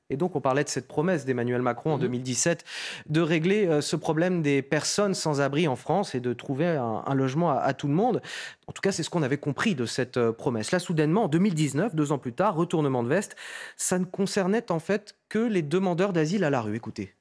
[0.10, 2.64] Et donc, on parlait de cette promesse d'Emmanuel Macron en 2017
[3.08, 3.14] mhm.
[3.14, 7.14] de régler euh, ce problème des personnes sans abri en France et de trouver un,
[7.14, 8.22] logement à, tout le monde.
[8.68, 10.72] En tout cas, c'est ce qu'on avait compris de cette euh, promesse.
[10.72, 13.36] Là, soudainement, en 2019, deux ans plus tard, retournement de veste,
[13.76, 16.76] ça ne concernait en fait que les demandeurs d'asile à la rue.
[16.76, 17.14] Écoutez.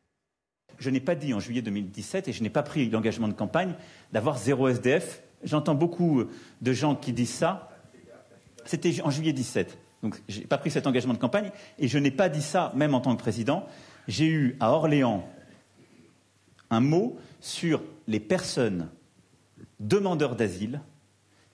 [0.79, 3.75] Je n'ai pas dit en juillet 2017 et je n'ai pas pris l'engagement de campagne
[4.13, 5.23] d'avoir zéro SDF.
[5.43, 6.25] J'entends beaucoup
[6.61, 7.71] de gens qui disent ça.
[8.67, 9.79] C'était en juillet 17.
[10.03, 12.73] Donc, je n'ai pas pris cet engagement de campagne et je n'ai pas dit ça
[12.77, 13.67] même en tant que président.
[14.09, 15.29] J'ai eu à Orléans
[16.71, 18.89] un mot sur les personnes
[19.81, 20.81] demandeurs d'asile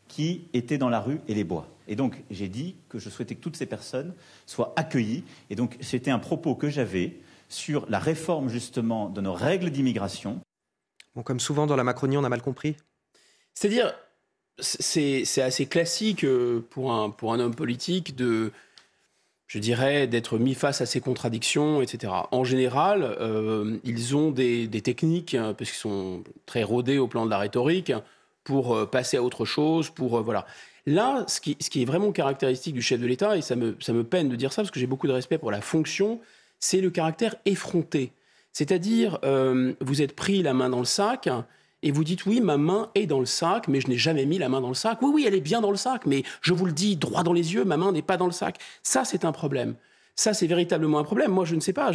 [0.08, 1.68] qui étaient dans la rue et les bois.
[1.88, 4.14] Et donc, j'ai dit que je souhaitais que toutes ces personnes
[4.46, 5.24] soient accueillies.
[5.50, 10.40] Et donc, c'était un propos que j'avais sur la réforme, justement, de nos règles d'immigration.
[11.14, 12.76] Bon, comme souvent dans la Macronie, on a mal compris.
[13.54, 13.94] C'est-à-dire,
[14.58, 18.52] c'est assez classique euh, pour un, pour un homme politique de,
[19.46, 22.12] je dirais, d'être mis face à ces contradictions, etc.
[22.30, 27.24] En général, euh, ils ont des, techniques, hein, parce qu'ils sont très rodés au plan
[27.24, 27.92] de la rhétorique,
[28.44, 30.22] pour euh, passer à autre chose, pour...
[30.22, 30.46] voilà.
[30.84, 33.76] Là, ce qui, ce qui, est vraiment caractéristique du chef de l'État, et ça me,
[33.78, 36.20] ça me peine de dire ça, parce que j'ai beaucoup de respect pour la fonction,
[36.58, 38.10] c'est le caractère effronté.
[38.52, 39.18] C'est-à-dire,
[39.80, 41.28] vous êtes pris la main dans le sac,
[41.82, 44.38] et vous dites oui, ma main est dans le sac, mais je n'ai jamais mis
[44.38, 45.02] la main dans le sac.
[45.02, 47.32] Oui, oui, elle est bien dans le sac, mais je vous le dis droit dans
[47.32, 48.58] les yeux, ma main n'est pas dans le sac.
[48.82, 49.74] Ça, c'est un problème.
[50.14, 51.30] Ça, c'est véritablement un problème.
[51.30, 51.90] Moi, je ne sais pas.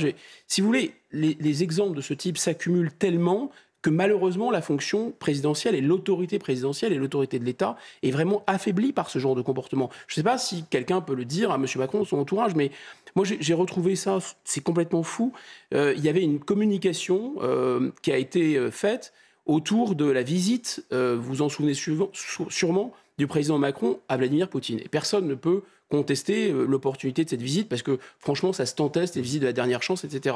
[0.47, 3.51] Si vous voulez, les, exemples de ce type s'accumulent tellement
[3.83, 8.91] que malheureusement, la fonction présidentielle et l'autorité présidentielle et l'autorité de l'État est vraiment affaiblie
[8.91, 9.91] par ce genre de comportement.
[10.07, 11.65] Je ne sais pas si quelqu'un peut le dire à M.
[11.75, 12.71] Macron, son entourage, mais
[13.15, 15.31] moi, j'ai retrouvé ça, c'est complètement fou.
[15.73, 19.13] Euh, il y avait une communication euh, qui a été euh, faite
[19.47, 24.79] autour de la visite, euh, vous en souvenez sûrement, du président Macron à Vladimir Poutine.
[24.79, 28.75] Et personne ne peut contester euh, l'opportunité de cette visite parce que franchement, ça se
[28.75, 30.35] tentait, c'était visite de la dernière chance, etc.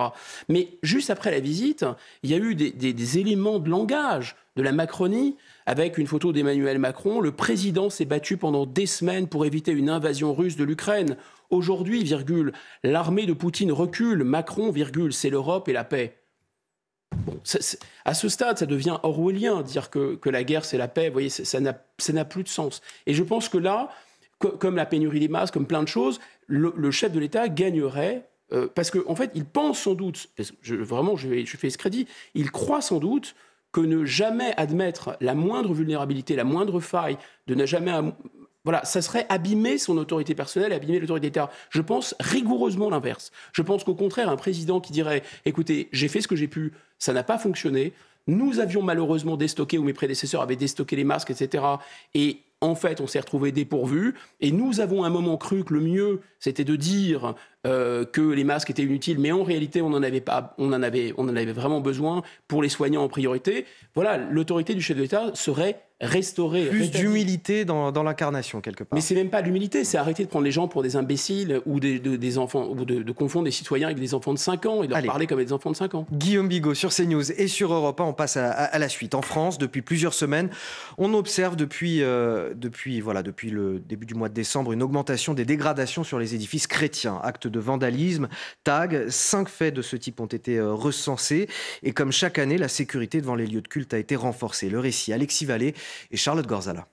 [0.49, 1.85] Mais juste après la visite,
[2.23, 6.79] il y a eu des, éléments de langage de la Macronie avec une photo d'Emmanuel
[6.79, 7.19] Macron.
[7.19, 11.17] Le président s'est battu pendant des semaines pour éviter une invasion russe de l'Ukraine.
[11.49, 14.23] Aujourd'hui, virgule, l'armée de Poutine recule.
[14.23, 16.20] Macron, virgule, c'est l'Europe et la paix.
[17.17, 17.39] Bon,
[18.05, 21.07] à ce stade, ça devient orwellien, dire que, la guerre, c'est la paix.
[21.07, 22.81] Vous voyez, ça n'a plus de sens.
[23.05, 23.89] Et je pense que là,
[24.39, 28.67] comme la pénurie des masques, comme plein de choses, le, chef de l'État gagnerait euh,
[28.73, 30.29] parce qu'en en fait, il pense sans doute,
[30.67, 33.35] vraiment, je, je fais ce crédit, il croit sans doute
[33.71, 37.93] que ne jamais admettre la moindre vulnérabilité, la moindre faille, de ne jamais
[38.63, 41.49] voilà, ça serait abîmer son autorité personnelle, abîmer l'autorité d'État.
[41.69, 43.31] Je pense rigoureusement l'inverse.
[43.53, 46.73] Je pense qu'au contraire, un président qui dirait écoutez, j'ai fait ce que j'ai pu,
[46.99, 47.93] ça n'a pas fonctionné.
[48.27, 51.63] Nous avions malheureusement déstocké, ou mes prédécesseurs avaient déstocké les masques, etc.
[52.13, 54.13] Et en fait, on s'est retrouvé dépourvu.
[54.39, 57.33] Et nous avons un moment cru que le mieux, c'était de dire
[57.65, 60.83] euh, que les masques étaient inutiles, mais en réalité, on en avait pas, on en
[60.83, 63.65] avait, on en avait vraiment besoin pour les soignants en priorité.
[63.95, 66.65] Voilà, l'autorité du chef de l'État serait restaurer.
[66.65, 68.95] Plus d'humilité dans, l'incarnation, quelque part.
[68.95, 71.79] Mais c'est même pas l'humilité, c'est arrêter de prendre les gens pour des imbéciles ou
[71.79, 74.87] des, des enfants, ou de, confondre des citoyens avec des enfants de 5 ans et
[74.87, 76.07] de leur parler comme des enfants de 5 ans.
[76.11, 79.15] Guillaume Bigot sur CNews et sur Europe 1, on passe à, la suite.
[79.15, 80.49] En France, depuis plusieurs semaines,
[80.97, 85.33] on observe depuis, euh, depuis, voilà, depuis le début du mois de décembre une augmentation
[85.33, 87.19] des dégradations sur les édifices chrétiens.
[87.23, 88.27] Actes de vandalisme,
[88.63, 91.47] tags, cinq faits de ce type ont été euh, recensés.
[91.83, 94.69] Et comme chaque année, la sécurité devant les lieux de culte a été renforcée.
[94.69, 95.73] Le récit, Alexis Vallée,
[96.11, 96.87] et Charlotte Gorzala.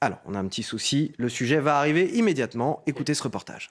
[0.00, 2.82] Alors, on a un petit souci, le sujet va arriver immédiatement.
[2.86, 3.70] Écoutez ce reportage.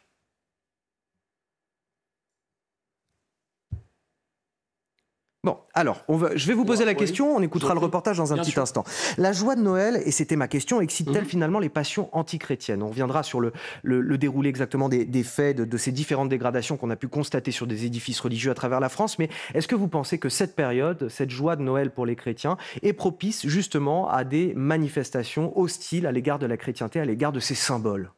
[5.45, 8.31] Bon, alors, on va, je vais vous poser la question, on écoutera le reportage dans
[8.31, 8.85] un petit instant.
[9.17, 11.29] La joie de Noël, et c'était ma question, excite-t-elle mhm.
[11.29, 12.81] finalement les passions antichrétiennes?
[12.81, 13.51] On reviendra sur le,
[13.81, 17.83] le, déroulé exactement des, faits, de, ces différentes dégradations qu'on a pu constater sur des
[17.85, 21.29] édifices religieux à travers la France, mais est-ce que vous pensez que cette période, cette
[21.29, 26.39] joie de Noël pour les chrétiens, est propice justement à des manifestations hostiles à l'égard
[26.39, 28.11] de la chrétienté, à l'égard de ses symboles?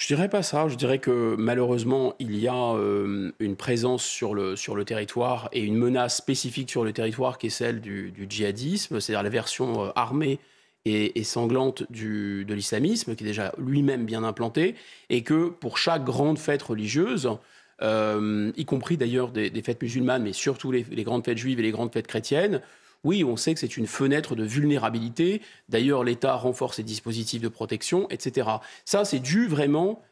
[0.00, 0.66] Je dirais pas ça.
[0.68, 5.50] Je dirais que malheureusement, il y a euh, une présence sur le, sur le territoire
[5.52, 9.84] et une menace spécifique sur le territoire qui est celle du, djihadisme, c'est-à-dire la version
[9.84, 10.38] euh, armée
[10.86, 14.74] et, sanglante du, de l'islamisme, qui est déjà lui-même bien implanté,
[15.10, 17.36] et que pour chaque grande fête religieuse,
[17.82, 21.62] euh, y compris d'ailleurs des, fêtes musulmanes, mais surtout les, les grandes fêtes juives et
[21.62, 22.62] les grandes fêtes chrétiennes,
[23.04, 25.40] oui, on sait que c'est une fenêtre de vulnérabilité.
[25.68, 28.48] D'ailleurs, l'État renforce ses dispositifs de protection, etc.
[28.84, 30.02] Ça, c'est dû vraiment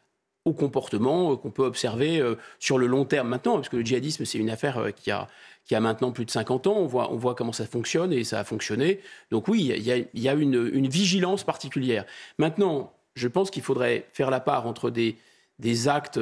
[0.44, 3.84] au comportement euh, qu'on peut observer euh, sur le long terme maintenant, parce que le
[3.84, 5.28] djihadisme, c'est une affaire euh, qui a,
[5.64, 6.76] qui a maintenant plus de 50 ans.
[6.76, 9.00] On voit, on voit comment ça fonctionne et ça a fonctionné.
[9.30, 12.06] Donc oui, il y a, une, une, vigilance particulière.
[12.38, 15.16] Maintenant, je pense qu'il faudrait faire la part entre des,
[15.58, 16.18] des actes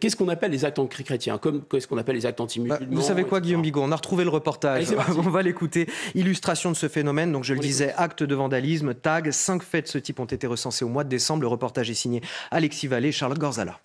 [0.00, 1.38] qu'est-ce qu'on appelle les actes anti-chrétiens?
[1.38, 3.82] Comme qu'est-ce qu'on appelle les actes anti-musulmans bah, Vous savez quoi, Guillaume Bigot?
[3.82, 4.86] On a retrouvé le reportage.
[5.16, 5.86] on va l'écouter.
[6.14, 7.32] Illustration de ce phénomène.
[7.32, 9.30] Donc, je le disais, acte de vandalisme, tag.
[9.30, 11.42] Cinq faits de ce type ont été recensés au mois de décembre.
[11.42, 13.80] Le reportage est signé Alexis Vallée, Charlotte Gorzala.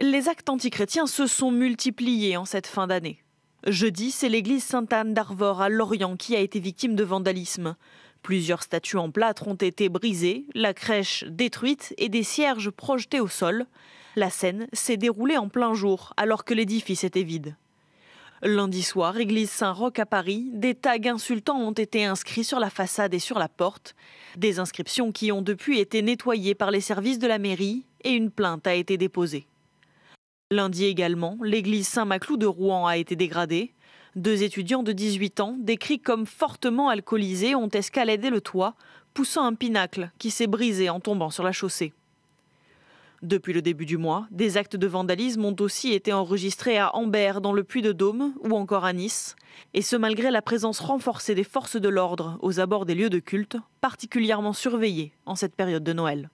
[0.00, 3.24] Les actes antichrétiens se sont multipliés en cette fin d'année.
[3.66, 7.74] Jeudi, c'est l'église Sainte-Anne d'Arvor à Lorient qui a été victime de vandalisme.
[8.22, 13.26] Plusieurs statues en plâtre ont été brisées, la crèche détruite et des cierges projetés au
[13.26, 13.66] sol.
[14.16, 17.56] La scène s'est déroulée en plein jour, alors que l'édifice était vide.
[18.42, 23.12] Lundi soir, église Saint-Roch à Paris, des tags insultants ont été inscrits sur la façade
[23.12, 23.96] et sur la porte.
[24.36, 28.30] Des inscriptions qui ont depuis été nettoyées par les services de la mairie et une
[28.30, 29.46] plainte a été déposée.
[30.52, 33.74] Lundi également, l'église Saint-Maclou de Rouen a été dégradée.
[34.14, 38.74] Deux étudiants de 18 ans, décrits comme fortement alcoolisés, ont escaladé le toit,
[39.14, 41.92] poussant un pinacle qui s'est brisé en tombant sur la chaussée.
[43.22, 47.40] Depuis le début du mois, des actes de vandalisme ont aussi été enregistrés à Ambert,
[47.40, 49.34] dans le Puy-de-Dôme, ou encore à Nice,
[49.74, 53.18] et ce malgré la présence renforcée des forces de l'ordre aux abords des lieux de
[53.18, 56.30] culte, particulièrement surveillés en cette période de Noël.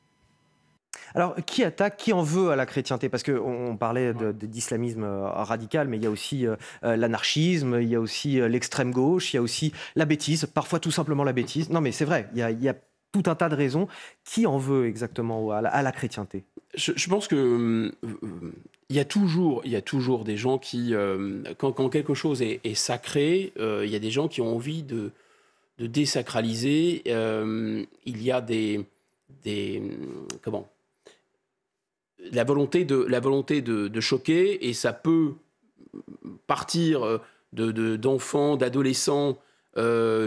[1.14, 3.08] Alors, qui attaque, qui en veut à la chrétienté?
[3.08, 7.88] Parce qu'on parlait d'islamisme euh, radical, mais il y a aussi euh, euh, l'anarchisme, il
[7.88, 11.32] y a aussi l'extrême gauche, il y a aussi la bêtise, parfois tout simplement la
[11.32, 11.70] bêtise.
[11.70, 12.74] Non, mais c'est vrai, il y a
[13.14, 13.86] tout un tas de raisons.
[14.24, 16.44] Qui en veut exactement à la, chrétienté?
[16.76, 17.90] Je, pense que euh,
[18.88, 22.74] il y a toujours, y a toujours des gens qui, euh, quand, quelque chose est,
[22.74, 25.10] sacré, euh, il y a des gens qui ont envie de,
[25.78, 27.02] de désacraliser.
[27.06, 28.84] il y a des,
[29.42, 29.82] des
[30.42, 30.68] comment
[32.32, 35.34] la volonté de la volonté de, choquer et ça peut
[36.46, 37.20] partir
[37.52, 39.38] de d'enfants, d'adolescents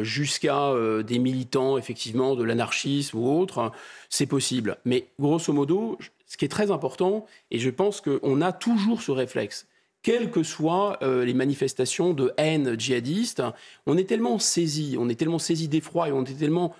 [0.03, 3.71] jusqu'à des militants, effectivement, de l'anarchisme ou autre,
[4.09, 4.77] c'est possible.
[4.85, 9.11] Mais grosso modo, ce qui est très important, et je pense qu'on a toujours ce
[9.11, 9.67] réflexe,
[10.03, 13.41] quelles que soient euh, les manifestations de haine djihadiste,
[13.85, 16.75] on est tellement saisi, on est tellement saisi d'effroi et on est tellement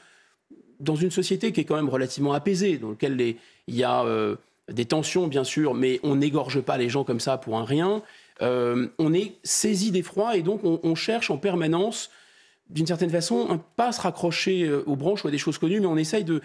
[0.79, 4.05] dans une société qui est quand même relativement apaisée, dans laquelle il y a
[4.71, 8.03] des tensions, bien sûr, mais on n'égorge pas les gens comme ça pour un rien.
[8.41, 12.12] on est saisi d'effroi et donc on, cherche en permanence
[12.69, 15.88] d'une certaine façon, pas se raccrocher euh, aux branches ou à des choses connues, mais
[15.88, 16.41] on essaye de,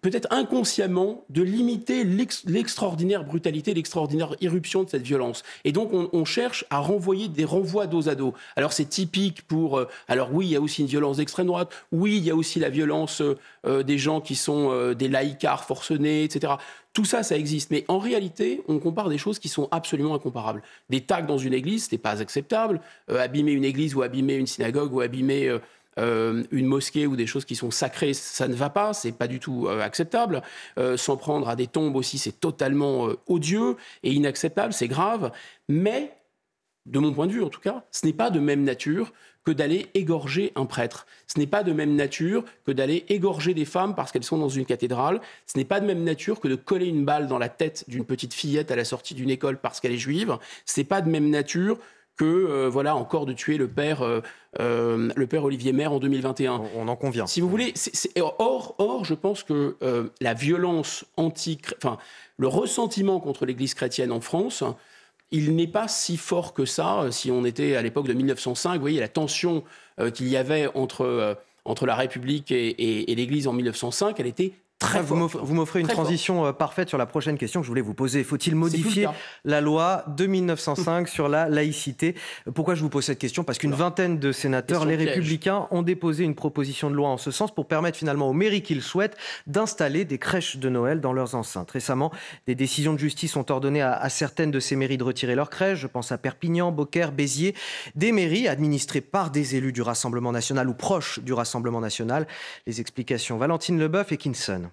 [0.00, 5.42] peut-être inconsciemment, de limiter l'extraordinaire brutalité, l'extraordinaire irruption de cette violence.
[5.64, 8.34] Et donc, on, cherche à renvoyer des renvois dos à dos.
[8.56, 9.78] Alors, c'est typique pour...
[9.78, 11.72] Euh, alors oui, il y a aussi une violence d'extrême droite.
[11.90, 13.22] Oui, il y a aussi la violence
[13.66, 16.54] euh, des gens qui sont des laïcars forcenés, etc.
[16.92, 17.70] Tout ça, ça existe.
[17.70, 20.62] Mais en réalité, on compare des choses qui sont absolument incomparables.
[20.90, 22.80] Des tags dans une église, ce n'est pas acceptable.
[23.08, 25.58] abîmer une église ou abîmer une synagogue ou abîmer
[25.98, 29.26] euh, une mosquée ou des choses qui sont sacrées, ça ne va pas, c'est pas
[29.26, 30.42] du tout euh, acceptable.
[30.78, 35.32] Euh, s'en prendre à des tombes aussi, c'est totalement odieux et inacceptable, c'est grave.
[35.68, 36.12] Mais,
[36.86, 39.12] de mon point de vue en tout cas, ce n'est pas de même nature
[39.44, 41.06] que d'aller égorger un prêtre.
[41.26, 44.50] Ce n'est pas de même nature que d'aller égorger des femmes parce qu'elles sont dans
[44.50, 45.22] une cathédrale.
[45.46, 48.04] Ce n'est pas de même nature que de coller une balle dans la tête d'une
[48.04, 50.36] petite fillette à la sortie d'une école parce qu'elle est juive.
[50.66, 51.78] Ce n'est pas de même nature
[52.18, 54.20] que euh, voilà encore de tuer le père euh,
[54.60, 56.60] euh, le père Olivier Maire en 2021.
[56.76, 57.26] On en convient.
[57.26, 57.72] Si vous voulez,
[58.20, 59.76] or or je pense que
[60.20, 61.96] la violence anti, enfin
[62.36, 64.62] le ressentiment contre l'Église chrétienne en France
[65.30, 67.08] il n'est pas si fort que ça.
[67.10, 69.62] Si on était à l'époque de 1905, vous voyez la tension
[70.14, 75.02] qu'il y avait entre, entre la République et, et l'Église en 1905, elle était Très
[75.02, 78.22] vous m'offrez une transition euh, parfaite sur la prochaine question que je voulais vous poser.
[78.22, 79.08] Faut-il modifier
[79.44, 82.14] la loi de 1905 sur la laïcité?
[82.54, 83.42] Pourquoi je vous pose cette question?
[83.42, 87.32] Parce qu'une vingtaine de sénateurs, les républicains, ont déposé une proposition de loi en ce
[87.32, 89.16] sens pour permettre finalement aux mairies qu'ils souhaitent
[89.48, 91.72] d'installer des crèches de Noël dans leurs enceintes.
[91.72, 92.12] Récemment,
[92.46, 95.50] des décisions de justice ont ordonné à, à certaines de ces mairies de retirer leurs
[95.50, 95.80] crèches.
[95.80, 97.56] Je pense à Perpignan, Beaucaire, Béziers,
[97.96, 102.28] des mairies administrées par des élus du Rassemblement national ou proches du Rassemblement national.
[102.68, 104.67] Les explications Valentine Leboeuf et Kinson.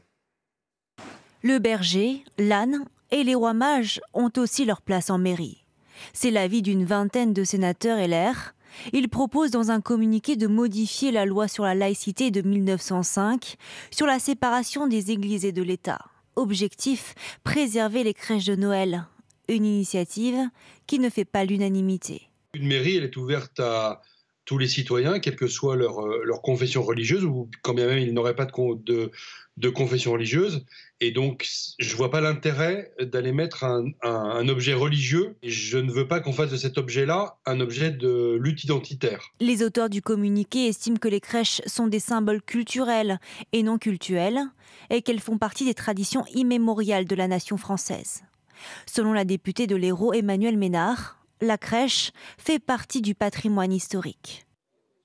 [1.46, 5.64] Le berger, l'âne et les rois mages ont aussi leur place en mairie.
[6.12, 8.56] C'est l'avis d'une vingtaine de sénateurs LR.
[8.94, 13.58] Ils proposent dans un communiqué de modifier la loi sur la laïcité de 1905
[13.92, 16.00] sur la séparation des églises et de l'État.
[16.36, 19.06] Objectif préserver les crèches de Noël.
[19.48, 20.50] Une initiative
[20.88, 22.24] qui ne fait pas l'unanimité.
[22.56, 24.02] Une mairie, elle est ouverte à
[24.46, 27.98] tous les citoyens, quelle que soit leur, euh, leur confession religieuse, ou quand bien même
[27.98, 30.66] ils n'auraient pas de, confession religieuse.
[31.02, 31.48] Et donc,
[31.80, 35.36] je ne vois pas l'intérêt d'aller mettre un, objet religieux.
[35.44, 39.32] Je ne veux pas qu'on fasse de cet objet-là un objet de lutte identitaire.
[39.40, 43.20] Les auteurs du communiqué estiment que les crèches sont des symboles culturels
[43.52, 44.42] et non cultuels,
[44.90, 48.24] et qu'elles font partie des traditions immémoriales de la nation française.
[48.86, 54.46] Selon la députée de l'Hérault Emmanuel Ménard, la crèche fait partie du patrimoine historique.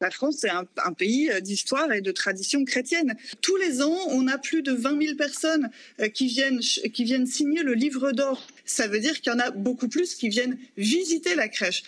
[0.02, 0.64] La France, c'est un,
[0.94, 3.16] pays euh, d'histoire et de tradition chrétienne.
[3.42, 5.68] Tous les ans, on a plus de 20 000 personnes
[6.00, 8.46] euh, qui viennent, qui viennent signer le livre d'or.
[8.64, 11.82] Ça veut dire qu'il y en a beaucoup plus qui viennent visiter la crèche.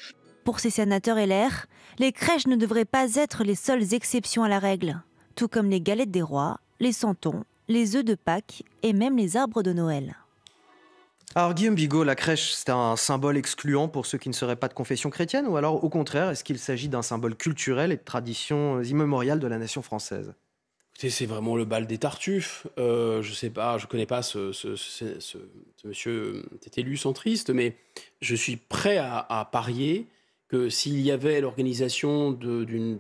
[0.45, 1.67] Pour ces sénateurs LR,
[1.99, 5.03] les crèches ne devraient pas être les seules exceptions à la règle,
[5.35, 9.39] tout comme les galettes des rois, les santons, les œufs de Pâques et même les
[9.39, 10.17] arbres de Noël.
[11.35, 14.69] Alors Guillaume Bigot, la crèche, c'est un symbole excluant pour ceux qui ne seraient pas
[14.69, 18.03] de confession chrétienne ou alors au contraire, est-ce qu'il s'agit d'un symbole culturel et de
[18.03, 20.35] tradition immémoriale de la nation française?
[20.99, 22.67] C'est vraiment le bal des tartuffes.
[22.79, 24.53] Euh, je sais pas, je connais pas ce,
[25.85, 27.77] monsieur, cet élu centriste, mais
[28.21, 30.07] je suis prêt à, parier
[30.49, 32.39] que s'il y avait l'organisation,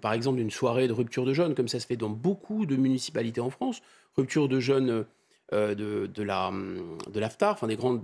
[0.00, 2.76] par exemple, d'une soirée de rupture de jeunes, comme ça se fait dans beaucoup de
[2.76, 3.82] municipalités en France,
[4.16, 5.04] rupture de jeunes euh,
[5.52, 8.02] de, de, la de l'aftar, enfin des grandes,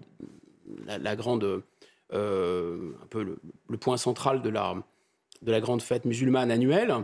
[0.87, 1.63] la, grande,
[2.13, 3.37] euh, un peu
[3.69, 4.77] le, point central de la,
[5.43, 6.95] de la grande fête musulmane annuelle,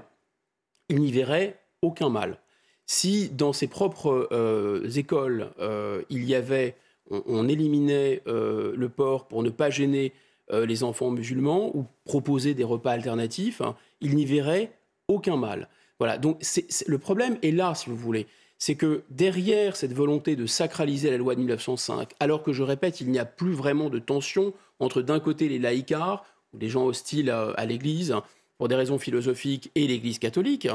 [0.89, 2.39] il n'y verrait aucun mal.
[2.87, 5.51] Si dans ses propres euh, écoles,
[6.11, 6.77] il y avait,
[7.11, 10.13] on, éliminait le porc pour ne pas gêner
[10.53, 14.73] les enfants musulmans ou proposer des repas alternatifs, hein, il n'y verrait
[15.09, 15.69] aucun mal.
[15.99, 16.43] Voilà, donc
[16.87, 18.27] le problème est là, si vous voulez
[18.59, 23.01] c'est que derrière cette volonté de sacraliser la loi de 1905, alors que je répète,
[23.01, 26.87] il n'y a plus vraiment de tension entre d'un côté les laïcards, ou des gens
[26.87, 28.15] hostiles à, l'Église,
[28.59, 30.69] pour des raisons philosophiques, et l'Église catholique,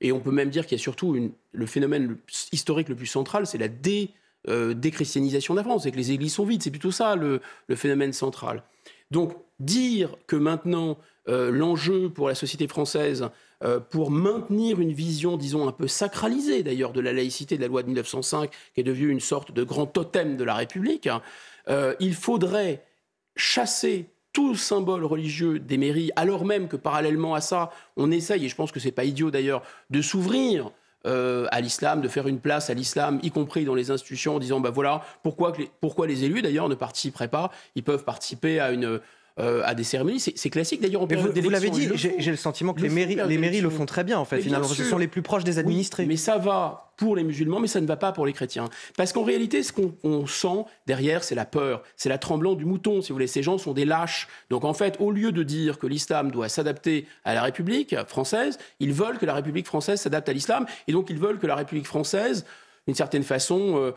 [0.00, 1.16] et on peut même dire qu'il y a surtout
[1.52, 2.16] le phénomène
[2.52, 4.10] historique le plus central, c'est la dé,
[4.48, 7.40] euh, déchristianisation de la France, c'est que les églises sont vides, c'est plutôt ça le,
[7.76, 8.64] phénomène central.
[9.12, 13.30] Donc dire que maintenant l'enjeu pour la société française,
[13.64, 17.68] euh, pour maintenir une vision, disons, un peu sacralisée d'ailleurs de la laïcité de la
[17.68, 21.22] loi de 1905, qui est devenue une sorte de grand totem de la République, hein,
[21.68, 22.84] euh, il faudrait
[23.36, 28.48] chasser tout symbole religieux des mairies, alors même que parallèlement à ça, on essaye, et
[28.48, 30.70] je pense que ce n'est pas idiot d'ailleurs, de s'ouvrir
[31.04, 34.60] à l'islam, de faire une place à l'islam, y compris dans les institutions, en disant,
[34.60, 37.50] ben voilà, pourquoi, pourquoi les élus d'ailleurs ne participeraient pas?
[37.74, 39.00] Ils peuvent participer à une
[39.38, 40.20] euh, à des cérémonies.
[40.20, 41.06] C'est classique d'ailleurs.
[41.06, 44.04] Vous, vous l'avez dit, j'ai le sentiment que les mairies, les mairies le font très
[44.04, 44.40] bien en fait.
[44.40, 46.06] finalement, ce sont les plus proches des administrés.
[46.06, 48.68] mais ça va pour les musulmans, mais ça ne va pas pour les chrétiens.
[48.96, 53.00] Parce qu'en réalité, ce qu'on sent derrière, c'est la peur, c'est la tremblant du mouton,
[53.00, 53.26] si vous voulez.
[53.26, 54.28] Ces gens sont des lâches.
[54.50, 58.58] Donc en fait, au lieu de dire que l'islam doit s'adapter à la République française,
[58.80, 61.56] ils veulent que la République française s'adapte à l'islam, et donc ils veulent que la
[61.56, 62.44] République française,
[62.86, 63.92] d'une certaine façon, euh,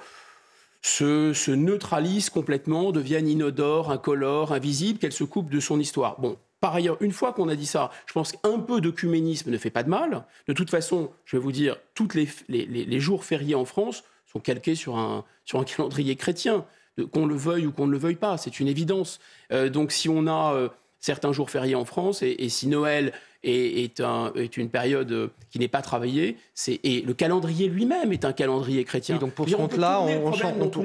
[0.85, 6.19] se, neutralise complètement, devienne inodore, incolore, invisible, qu'elle se coupe de son histoire.
[6.19, 9.57] Bon, par ailleurs, une fois qu'on a dit ça, je pense qu'un peu d'œcuménisme ne
[9.57, 10.25] fait pas de mal.
[10.47, 12.09] De toute façon, je vais vous dire, tous
[12.47, 16.65] les, jours fériés en France sont calqués sur un, sur un calendrier chrétien,
[17.11, 19.19] qu'on le veuille ou qu'on ne le veuille pas, c'est une évidence.
[19.51, 23.11] Euh, donc si on a euh, certains jours fériés en France, et si Noël
[23.45, 23.99] est,
[24.35, 26.37] est, une période euh, qui n'est pas travaillée.
[26.83, 29.17] Et le calendrier lui-même est un calendrier chrétien.
[29.17, 30.33] donc pour ce compte-là, on,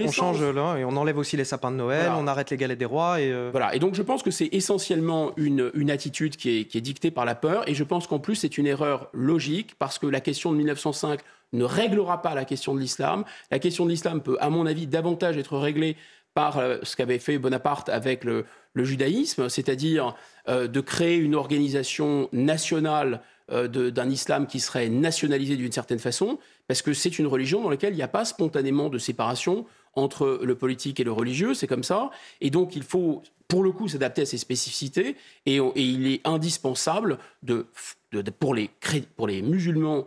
[0.08, 2.84] change là et on enlève aussi les sapins de Noël, on arrête les galets des
[2.84, 3.20] rois.
[3.20, 3.74] Et euh, Voilà.
[3.74, 7.10] Et donc je pense que c'est essentiellement une, une attitude qui est, qui est dictée
[7.10, 7.68] par la peur.
[7.68, 11.20] Et je pense qu'en plus c'est une erreur logique parce que la question de 1905
[11.52, 13.24] ne réglera pas la question de l'islam.
[13.50, 15.96] La question de l'islam peut, à mon avis, davantage être réglée
[16.34, 18.44] par euh, ce qu'avait fait Bonaparte avec le,
[18.76, 20.14] judaïsme, c'est-à-dire
[20.48, 23.20] euh, de créer une organisation nationale
[23.50, 27.70] euh, d'un islam qui serait nationalisé d'une certaine façon, parce que c'est une religion dans
[27.70, 31.66] laquelle il n'y a pas spontanément de séparation entre le politique et le religieux, c'est
[31.66, 32.10] comme ça.
[32.40, 35.16] Et donc il faut, pour le coup, s'adapter à ces spécificités,
[35.46, 37.66] et, il est indispensable de,
[38.38, 40.06] pour les musulmans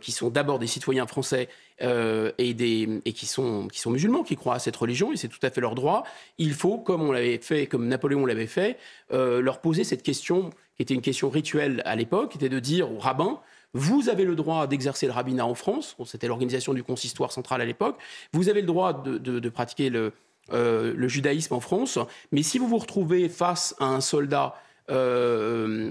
[0.00, 1.48] qui sont d'abord des citoyens français
[1.82, 5.16] euh, et, des, et qui, sont, qui sont musulmans, qui croient à cette religion, et
[5.16, 6.04] c'est tout à fait leur droit,
[6.38, 8.76] il faut, comme on l'avait fait, comme Napoléon l'avait fait,
[9.12, 12.58] euh, leur poser cette question, qui était une question rituelle à l'époque, qui était de
[12.58, 13.40] dire aux rabbins,
[13.72, 17.64] vous avez le droit d'exercer le rabbinat en France, c'était l'organisation du consistoire central à
[17.64, 17.96] l'époque,
[18.32, 19.90] vous avez le droit de, pratiquer
[20.52, 21.98] euh, le judaïsme en France,
[22.32, 24.54] mais si vous vous retrouvez face à un soldat
[24.90, 25.90] euh,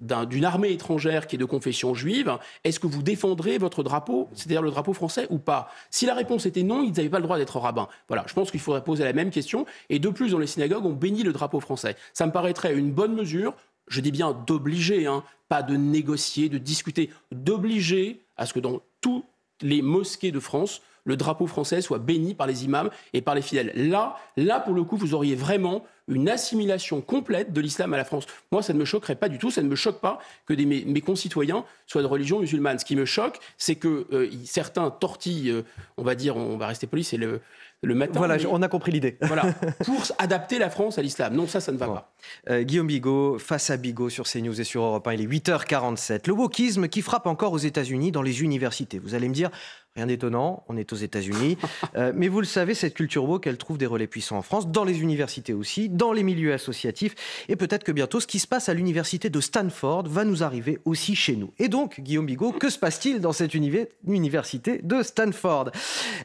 [0.00, 4.62] d'une armée étrangère qui est de confession juive, est-ce que vous défendrez votre drapeau, c'est-à-dire
[4.62, 5.70] le drapeau français ou pas?
[5.90, 7.88] Si la réponse était non, ils n'avaient pas le droit d'être rabbins.
[8.08, 9.66] Voilà, je pense qu'il faudrait poser la même question.
[9.88, 11.96] Et de plus, dans les synagogues, on bénit le drapeau français.
[12.12, 13.54] Ça me paraîtrait une bonne mesure,
[13.88, 18.80] je dis bien d'obliger, hein, pas de négocier, de discuter, d'obliger à ce que dans
[19.00, 19.24] toutes
[19.60, 23.42] les mosquées de France, le drapeau français soit béni par les imams et par les
[23.42, 23.72] fidèles.
[23.74, 28.04] Là, là pour le coup, vous auriez vraiment une assimilation complète de l'islam à la
[28.04, 28.26] France.
[28.52, 31.00] Moi, ça ne me choquerait pas du tout, ça ne me choque pas que mes,
[31.00, 32.78] concitoyens soient de religion musulmane.
[32.78, 35.64] Ce qui me choque, c'est que euh, certains tortillent, euh,
[35.96, 37.40] on va dire, on va rester poli, c'est le,
[37.84, 38.18] le matin.
[38.18, 39.16] Voilà, on a compris l'idée.
[39.22, 41.34] Voilà, pour adapter la France à l'islam.
[41.34, 42.12] Non, ça, ça ne va pas.
[42.50, 46.26] Euh, Guillaume Bigot, face à Bigot sur CNews et sur Europe 1, il est 8h47.
[46.26, 48.98] Le wokisme qui frappe encore aux États-Unis dans les universités.
[48.98, 49.50] Vous allez me dire,
[49.96, 51.56] Rien d'étonnant, on est aux États-Unis.
[51.96, 54.68] Euh, mais vous le savez, cette culture woke, elle trouve des relais puissants en France,
[54.68, 57.14] dans les universités aussi, dans les milieux associatifs.
[57.48, 60.80] Et peut-être que bientôt, ce qui se passe à l'université de Stanford va nous arriver
[60.84, 61.52] aussi chez nous.
[61.58, 65.70] Et donc, Guillaume Bigot, que se passe-t-il dans cette université de Stanford?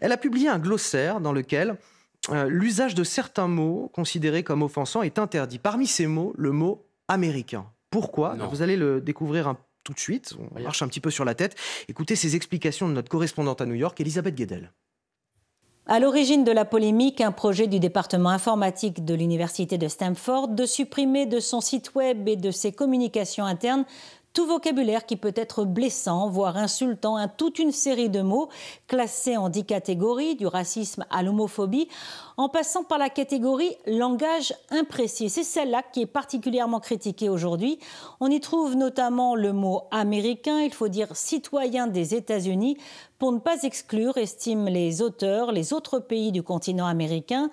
[0.02, 1.78] Elle a publié un glossaire dans lequel
[2.32, 5.60] euh, l'usage de certains mots considérés comme offensants est interdit.
[5.60, 7.66] Parmi ces mots, le mot américain.
[7.92, 8.36] Pourquoi?
[8.52, 9.58] Vous allez le découvrir un
[9.90, 10.36] tout de suite.
[10.56, 11.56] On marche un petit peu sur la tête.
[11.88, 14.72] Écoutez ces explications de notre correspondante à New York, Elisabeth Guedel.
[15.88, 20.68] À l'origine de la polémique, un projet du département informatique de l'université de Stanford de
[20.68, 23.86] supprimer de son site web et de ses communications internes
[24.34, 28.50] tout vocabulaire qui peut être blessant, voire insultant, hein, toute une série de mots
[28.88, 31.88] classés en dix catégories, du racisme à l'homophobie,
[32.40, 35.30] en passant par la catégorie langage imprécis.
[35.30, 37.80] C'est celle-là qui est particulièrement critiquée aujourd'hui.
[38.22, 42.78] On y trouve notamment le mot américain, il faut dire citoyen des États-Unis,
[43.18, 47.50] pour ne pas exclure, estiment les auteurs, les autres pays du continent américain.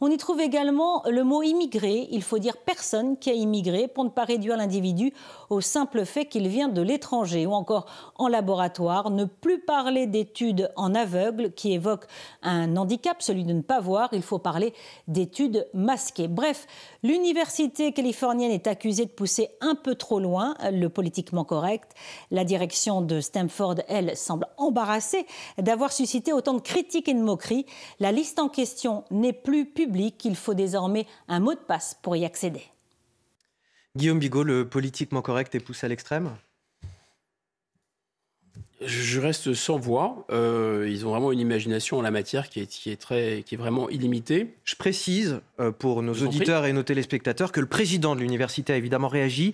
[0.00, 4.04] On y trouve également le mot immigré, il faut dire personne qui a immigré, pour
[4.04, 5.12] ne pas réduire l'individu
[5.50, 7.84] au simple fait qu'il vient de l'étranger, ou encore
[8.16, 12.06] en laboratoire, ne plus parler d'études en aveugle qui évoquent
[12.42, 14.72] un handicap, celui de ne pas voir, parler
[15.08, 16.28] d'études masquées.
[16.28, 16.66] Bref,
[17.02, 21.92] l'université californienne est accusée de pousser un peu trop loin le politiquement correct.
[22.30, 25.26] La direction de Stanford, elle, semble embarrassée
[25.58, 27.66] d'avoir suscité autant de critiques et de moqueries.
[27.98, 32.16] La liste en question n'est plus publique, il faut désormais un mot de passe pour
[32.16, 32.62] y accéder.
[33.96, 36.30] Guillaume Bigot, le politiquement correct est poussé à l'extrême?
[38.80, 40.24] Je reste sans voix.
[40.30, 43.54] Euh, ils ont vraiment une imagination en la matière qui est, qui est, très, qui
[43.54, 44.54] est vraiment illimitée.
[44.64, 48.76] Je précise euh, pour nos auditeurs et nos téléspectateurs que le président de l'université a
[48.76, 49.52] évidemment réagi.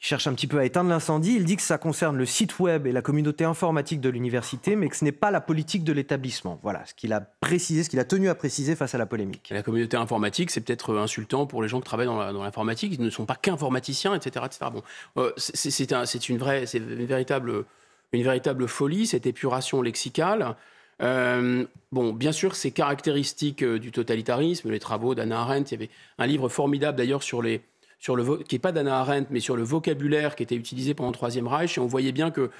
[0.00, 1.34] Il cherche un petit peu à éteindre l'incendie.
[1.34, 4.88] Il dit que ça concerne le site web et la communauté informatique de l'université, mais
[4.88, 6.60] que ce n'est pas la politique de l'établissement.
[6.62, 9.48] Voilà ce qu'il a précisé, ce qu'il a tenu à préciser face à la polémique.
[9.50, 12.94] la communauté informatique, c'est peut-être insultant pour les gens qui travaillent dans l'informatique.
[12.96, 14.66] Ils ne sont pas qu'informaticiens, etc., etc.
[14.72, 14.82] Bon,
[15.16, 17.64] euh, c'est un, une vraie, c'est une véritable
[18.12, 20.56] une véritable folie, cette épuration lexicale.
[21.02, 25.70] Euh, bon, bien sûr, c'est caractéristique euh, du totalitarisme, les travaux d'Anna Arendt.
[25.70, 27.62] Il y avait un livre formidable d'ailleurs sur les,
[27.98, 31.10] sur le, qui n'est pas d'Anna Arendt, mais sur le vocabulaire qui était utilisé pendant
[31.10, 31.78] le Troisième Reich.
[31.78, 32.50] Et on voyait bien que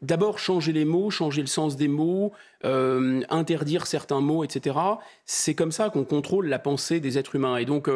[0.00, 2.32] d'abord changer les mots, changer le sens des mots,
[2.64, 4.76] euh, interdire certains mots, etc.
[5.26, 7.56] C'est comme ça qu'on contrôle la pensée des êtres humains.
[7.56, 7.90] Et donc,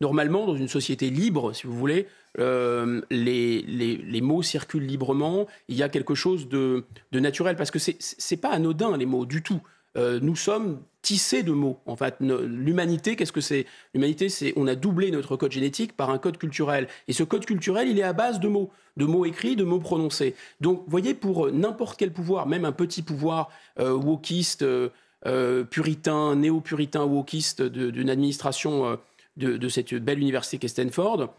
[0.00, 2.06] normalement, dans une société libre, si vous voulez,
[2.38, 7.70] euh, les, les, mots circulent librement, il y a quelque chose de, de naturel, parce
[7.70, 9.60] que ce n'est pas anodin les mots du tout.
[9.96, 11.80] Euh, nous sommes tissés de mots.
[11.86, 13.66] En fait, l'humanité, qu'est-ce que c'est?
[13.94, 16.88] L'humanité, c'est on a doublé notre code génétique par un code culturel.
[17.08, 19.80] Et ce code culturel, il est à base de mots, de mots écrits, de mots
[19.80, 20.34] prononcés.
[20.60, 26.36] Donc, vous voyez, pour n'importe quel pouvoir, même un petit pouvoir euh, wokiste, euh, puritain,
[26.36, 28.98] néo-puritain, wokiste d'une administration
[29.36, 31.34] de, de, cette belle université qu'est Stanford,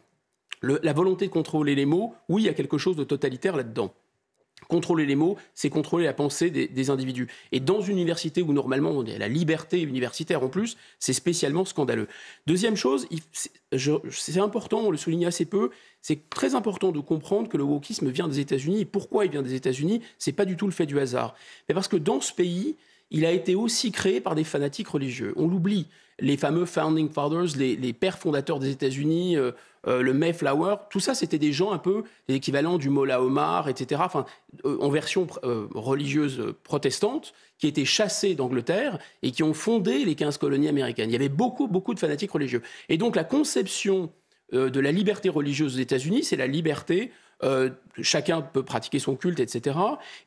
[0.62, 3.94] la volonté de contrôler les mots, oui, il y a quelque chose de totalitaire là-dedans.
[4.68, 7.28] Contrôler les mots, c'est contrôler la pensée des, individus.
[7.52, 11.66] Et dans une université où normalement on a la liberté universitaire en plus, c'est spécialement
[11.66, 12.08] scandaleux.
[12.48, 13.08] Deuxième chose,
[14.10, 18.10] c'est important, on le souligne assez peu, c'est très important de comprendre que le wokisme
[18.10, 18.82] vient des États-Unis.
[18.82, 21.36] Et pourquoi il vient des États-Unis C'est pas du tout le fait du hasard.
[21.68, 22.76] Mais parce que dans ce pays,
[23.12, 25.34] il a été aussi créé par des fanatiques religieux.
[25.36, 25.88] On l'oublie.
[26.20, 29.52] Les fameux founding fathers, les, pères fondateurs des États-Unis, euh,
[29.88, 34.02] euh, le Mayflower, tout ça, c'était des gens un peu l'équivalent du Mollah Omar, etc.
[34.66, 35.28] Euh, en version
[35.74, 41.10] religieuse protestante, qui étaient chassés d'Angleterre et qui ont fondé les 15 colonies américaines.
[41.10, 42.62] Il y avait beaucoup, beaucoup de fanatiques religieux.
[42.90, 44.12] Et donc, la conception
[44.52, 47.12] de la liberté religieuse aux États-Unis, c'est la liberté
[47.44, 47.70] euh,
[48.02, 49.78] chacun peut pratiquer son culte, etc.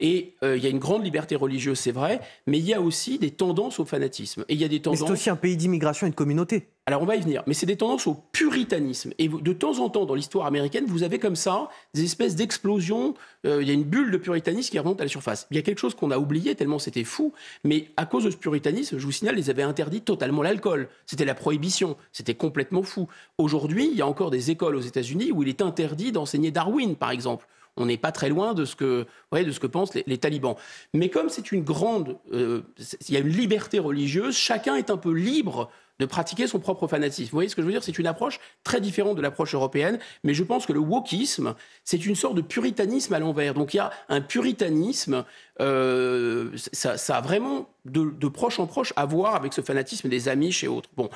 [0.01, 2.81] Et euh, il y a une grande liberté religieuse, c'est vrai, mais il y a
[2.81, 4.45] aussi des tendances au fanatisme.
[4.49, 5.01] Et il y a des tendances.
[5.07, 6.69] c'est aussi un pays d'immigration et de communauté.
[6.87, 9.13] Alors on va y venir, mais c'est des tendances au puritanisme.
[9.19, 13.15] Et de temps en temps, dans l'histoire américaine, vous avez comme ça des espèces d'explosions.
[13.47, 15.47] Euh, il y a une bulle de puritanisme qui remonte à la surface.
[15.51, 17.33] Il y a quelque chose qu'on a oublié tellement c'était fou,
[17.65, 20.89] mais à cause de ce puritanisme, je vous signale, ils avaient interdit totalement l'alcool.
[21.07, 21.97] C'était la prohibition.
[22.13, 23.09] C'était complètement fou.
[23.39, 26.97] Aujourd'hui, il y a encore des écoles aux États-Unis où il est interdit d'enseigner Darwin,
[26.97, 27.47] par exemple
[27.77, 30.57] on n'est pas très loin de ce que, de ce que pensent les, talibans.
[30.93, 32.63] Mais comme c'est une grande, euh,
[33.09, 35.71] il y a une liberté religieuse, chacun est un peu libre
[36.01, 37.31] de pratiquer son propre fanatisme.
[37.31, 37.85] Vous voyez ce que je veux dire?
[37.85, 41.55] C'est une approche très différente de l'approche européenne, mais je pense que le wokisme,
[41.85, 43.55] c'est une sorte de puritanisme à l'envers.
[43.55, 45.25] Donc il y a un puritanisme,
[45.61, 50.65] euh, ça, a vraiment de, proche en proche à voir avec ce fanatisme des Amish
[50.65, 50.91] et autres.
[50.97, 51.11] Bon,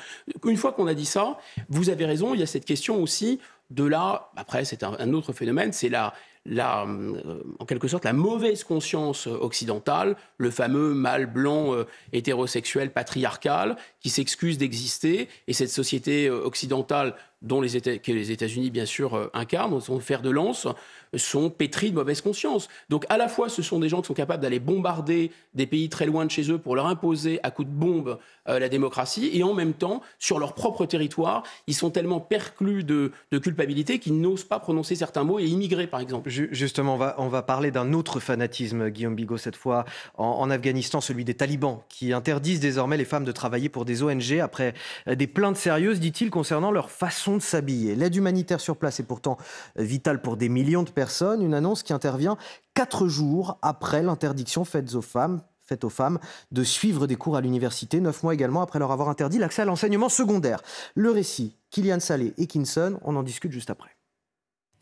[0.45, 1.37] une fois qu'on a dit ça,
[1.67, 3.39] vous avez raison, il y a cette question aussi
[3.71, 6.13] de là, après c'est un, autre phénomène, c'est la,
[6.45, 12.91] la, euh, en quelque sorte la mauvaise conscience occidentale, le fameux mâle blanc euh, hétérosexuel
[12.91, 19.79] patriarcal qui s'excuse d'exister, et cette société euh, occidentale dont les États-Unis bien sûr incarnent,
[19.79, 20.67] sont fer de lance,
[21.15, 22.67] sont pétris de mauvaise conscience.
[22.89, 25.89] Donc à la fois, ce sont des gens qui sont capables d'aller bombarder des pays
[25.89, 29.29] très loin de chez eux pour leur imposer à coups de bombe euh, la démocratie,
[29.33, 33.11] et en même temps, sur leur propre territoire, ils sont tellement perclus de,
[33.41, 36.29] culpabilité qu'ils n'osent pas prononcer certains mots et immigrer, par exemple.
[36.29, 39.85] Justement, on va, parler d'un autre fanatisme, Guillaume Bigot, cette fois
[40.17, 44.39] en, Afghanistan, celui des talibans, qui interdisent désormais les femmes de travailler pour des ONG
[44.41, 44.73] après
[45.07, 47.95] euh, des plaintes sérieuses, dit-il, concernant leur façon de s'habiller.
[47.95, 49.37] L'aide humanitaire sur place est pourtant
[49.75, 52.37] vitale pour des millions de personnes, une annonce qui intervient
[52.73, 55.41] quatre jours après l'interdiction faite aux femmes
[55.83, 56.19] aux
[56.51, 59.65] de suivre des cours à l'université, neuf mois également après leur avoir interdit l'accès à
[59.65, 60.61] l'enseignement secondaire.
[60.95, 63.95] Le récit, Kylian Salé et Kinson, on en discute juste après.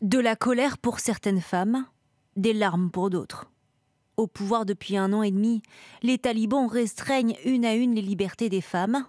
[0.00, 1.84] De la colère pour certaines femmes,
[2.36, 3.50] des larmes pour d'autres.
[4.16, 5.62] Au pouvoir depuis un an et demi,
[6.02, 9.04] les talibans restreignent une à une les libertés des femmes.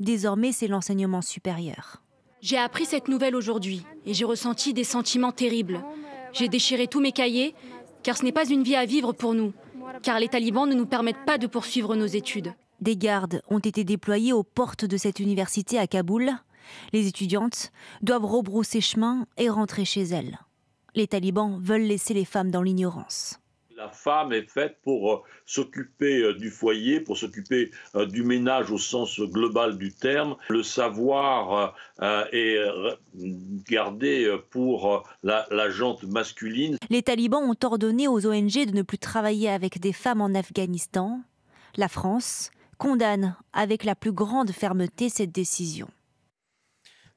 [0.00, 2.01] Désormais, c'est l'enseignement supérieur.
[2.42, 5.80] J'ai appris cette nouvelle aujourd'hui et j'ai ressenti des sentiments terribles.
[6.32, 7.54] J'ai déchiré tous mes cahiers,
[8.02, 9.52] car ce n'est pas une vie à vivre pour nous,
[10.02, 12.52] car les talibans ne nous permettent pas de poursuivre nos études.
[12.80, 16.32] Des gardes ont été déployés aux portes de cette université à Kaboul.
[16.92, 17.70] Les étudiantes
[18.02, 20.40] doivent rebrousser chemin et rentrer chez elles.
[20.96, 23.38] Les talibans veulent laisser les femmes dans l'ignorance
[23.76, 28.70] la femme est faite pour euh, s'occuper euh, du foyer, pour s'occuper euh, du ménage
[28.70, 30.36] au sens global du terme.
[30.48, 31.74] Le savoir
[32.32, 32.58] est
[33.68, 36.76] gardé pour la, la jante masculine.
[36.90, 41.20] Les talibans ont ordonné aux ONG de ne plus travailler avec des femmes en Afghanistan.
[41.76, 45.88] La France condamne avec la plus grande fermeté cette décision.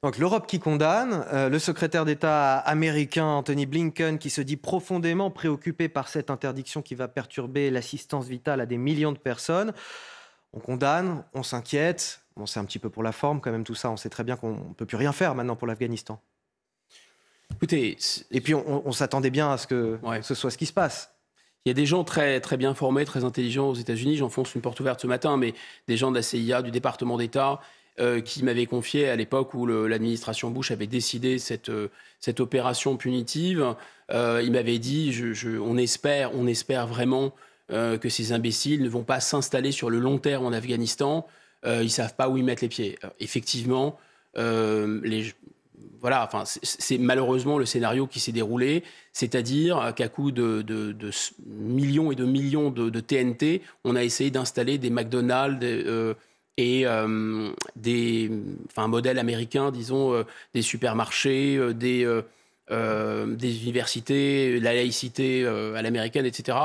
[0.02, 5.30] Donc l'Europe qui condamne, euh, le secrétaire d'État américain Anthony Blinken qui se dit profondément
[5.30, 9.72] préoccupé par cette interdiction qui va perturber l'assistance vitale à des millions de personnes.
[10.52, 12.20] On condamne, on s'inquiète.
[12.36, 13.90] Bon, c'est un petit peu pour la forme quand même tout ça.
[13.90, 16.20] On sait très bien qu'on ne peut plus rien faire maintenant pour l'Afghanistan.
[17.54, 17.96] Écoutez,
[18.30, 21.16] et puis on, s'attendait bien à ce que ce soit ce qui se passe.
[21.64, 24.16] Il y a des gens très, très bien formés, très intelligents aux États-Unis.
[24.16, 25.54] J'enfonce une porte ouverte ce matin, mais
[25.88, 27.60] des gens de la CIA, du département d'État,
[27.98, 31.88] euh, qui m'avait confié à l'époque où l'administration Bush avait décidé cette, euh,
[32.20, 33.74] cette opération punitive.
[34.12, 35.18] Euh, il m'avait dit
[35.62, 37.32] on, espère, on espère vraiment
[37.70, 41.26] que ces imbéciles ne vont pas s'installer sur le long terme en Afghanistan.
[41.64, 42.98] ils ne savent pas où ils mettent les pieds.
[43.18, 43.98] effectivement,
[44.34, 50.64] voilà, enfin, c'est malheureusement le scénario qui s'est déroulé, c'est-à-dire qu'à coup de,
[51.46, 55.66] millions et de millions de, TNT, on a essayé d'installer des McDonald's,
[56.56, 58.30] et euh, des,
[58.66, 62.06] enfin, modèles américains, disons, euh, des supermarchés, euh, des,
[63.36, 66.58] des universités, la laïcité à l'américaine, etc.,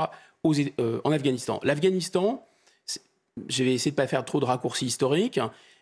[0.44, 0.56] aux,
[1.04, 1.60] en Afghanistan.
[1.64, 2.44] L'Afghanistan,
[3.48, 5.40] je vais essayer de ne pas faire trop de raccourcis historiques,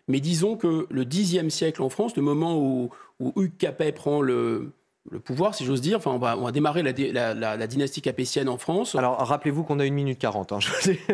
[0.08, 4.20] mais disons que le Xe siècle en France, le moment où, où Hugues Capet prend
[4.20, 4.72] le,
[5.08, 5.96] le pouvoir, si j'ose dire.
[5.96, 8.94] Enfin, on va, on va démarrer la, la, dynastie capétienne en France.
[8.94, 10.52] Alors, rappelez-vous qu'on a une minute 40.
[10.52, 10.58] Hein,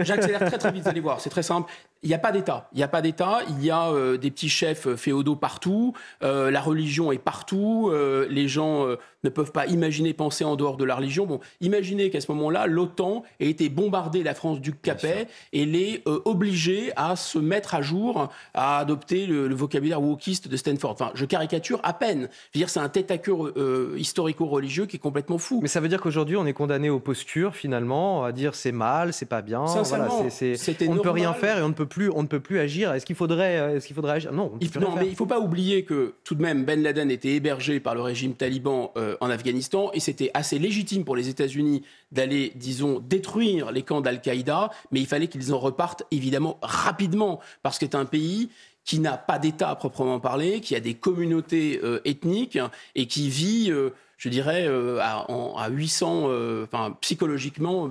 [0.00, 1.70] J'accélère très très vite, vous allez voir, c'est très simple.
[2.02, 2.68] Il n'y a pas d'État.
[2.72, 3.40] Il n'y a pas d'État.
[3.48, 5.94] Il y a euh, des petits chefs féodaux partout.
[6.22, 7.90] Euh, la religion est partout.
[7.90, 8.86] Euh, les gens
[9.26, 11.26] ne peuvent pas imaginer penser en dehors de la religion.
[11.26, 16.02] Bon, imaginez qu'à ce moment-là, l'OTAN ait été bombardé la France du Capet et l'ait
[16.24, 20.92] obligé à se mettre à jour, à adopter le, vocabulaire wokiste de Stanford.
[20.92, 22.28] Enfin, je caricature à peine.
[22.52, 25.60] Je veux dire, c'est un tête à queue historico-religieux qui est complètement fou.
[25.62, 29.12] Mais ça veut dire qu'aujourd'hui, on est condamné aux postures, finalement, à dire c'est mal,
[29.12, 29.64] c'est pas bien.
[29.64, 32.58] Voilà, on ne peut rien faire et on ne peut plus on ne peut plus
[32.58, 32.92] agir.
[32.92, 34.32] Est-ce qu'il faudrait, euh, est-ce qu'il faudrait agir?
[34.32, 34.52] Non.
[34.60, 37.30] Il, non, mais il ne faut pas oublier que tout de même Ben Laden était
[37.30, 41.82] hébergé par le régime taliban euh, en Afghanistan et c'était assez légitime pour les États-Unis
[42.12, 47.78] d'aller, disons, détruire les camps d'Al-Qaïda, mais il fallait qu'ils en repartent évidemment rapidement parce
[47.78, 48.50] que c'est un pays
[48.84, 52.58] qui n'a pas d'État à proprement parler, qui a des communautés euh, ethniques
[52.94, 53.72] et qui vit,
[54.16, 54.68] je dirais,
[55.00, 56.30] à, à, 800,
[56.64, 57.90] enfin psychologiquement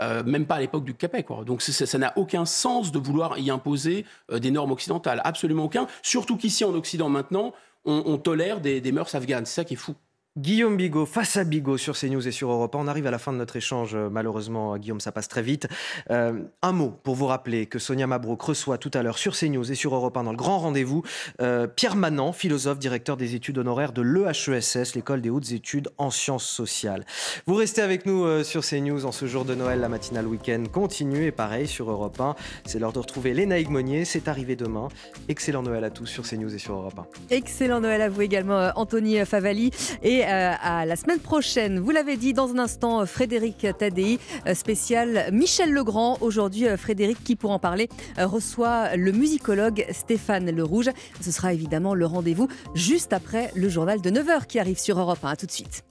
[0.00, 1.24] euh, même pas à l'époque du Capet.
[1.46, 5.86] Donc ça n'a aucun sens de vouloir y imposer euh, des normes occidentales, absolument aucun.
[6.02, 7.54] Surtout qu'ici en Occident maintenant,
[7.84, 9.46] on, tolère des mœurs afghanes.
[9.46, 9.94] C'est ça qui est fou.
[10.38, 13.32] Guillaume Bigot face à Bigot sur CNews et sur Europe On arrive à la fin
[13.32, 13.94] de notre échange.
[13.94, 15.66] Euh, malheureusement, Guillaume, ça passe très vite.
[16.10, 19.72] Euh, un mot pour vous rappeler que Sonia Mabrouk reçoit tout à l'heure sur CNews
[19.72, 21.02] et sur Europe 1 dans le grand rendez-vous
[21.40, 26.10] euh, Pierre Manant, philosophe, directeur des études honoraires de l'EHESS, l'école des hautes études en
[26.10, 27.06] sciences sociales.
[27.46, 29.80] Vous restez avec nous sur CNews en ce jour de Noël.
[29.80, 32.34] La matinale week-end continue et pareil sur Europe 1.
[32.66, 34.04] C'est l'heure de retrouver Léna Monnier.
[34.04, 34.88] C'est arrivé demain.
[35.28, 36.98] Excellent Noël à tous sur CNews et sur Europe
[37.30, 37.34] 1.
[37.34, 39.70] Excellent Noël à vous également, Anthony Favali.
[40.02, 41.78] Et euh, à la semaine prochaine.
[41.78, 46.18] Vous l'avez dit dans un instant, euh, Frédéric Tadei, euh, spécial Michel Legrand.
[46.20, 50.90] Aujourd'hui, Frédéric, qui pour en parler, reçoit le musicologue Stéphane Le Rouge.
[51.20, 55.18] Ce sera évidemment le rendez-vous juste après le journal de 9h qui arrive sur Europe
[55.22, 55.28] 1.
[55.28, 55.84] A tout de suite.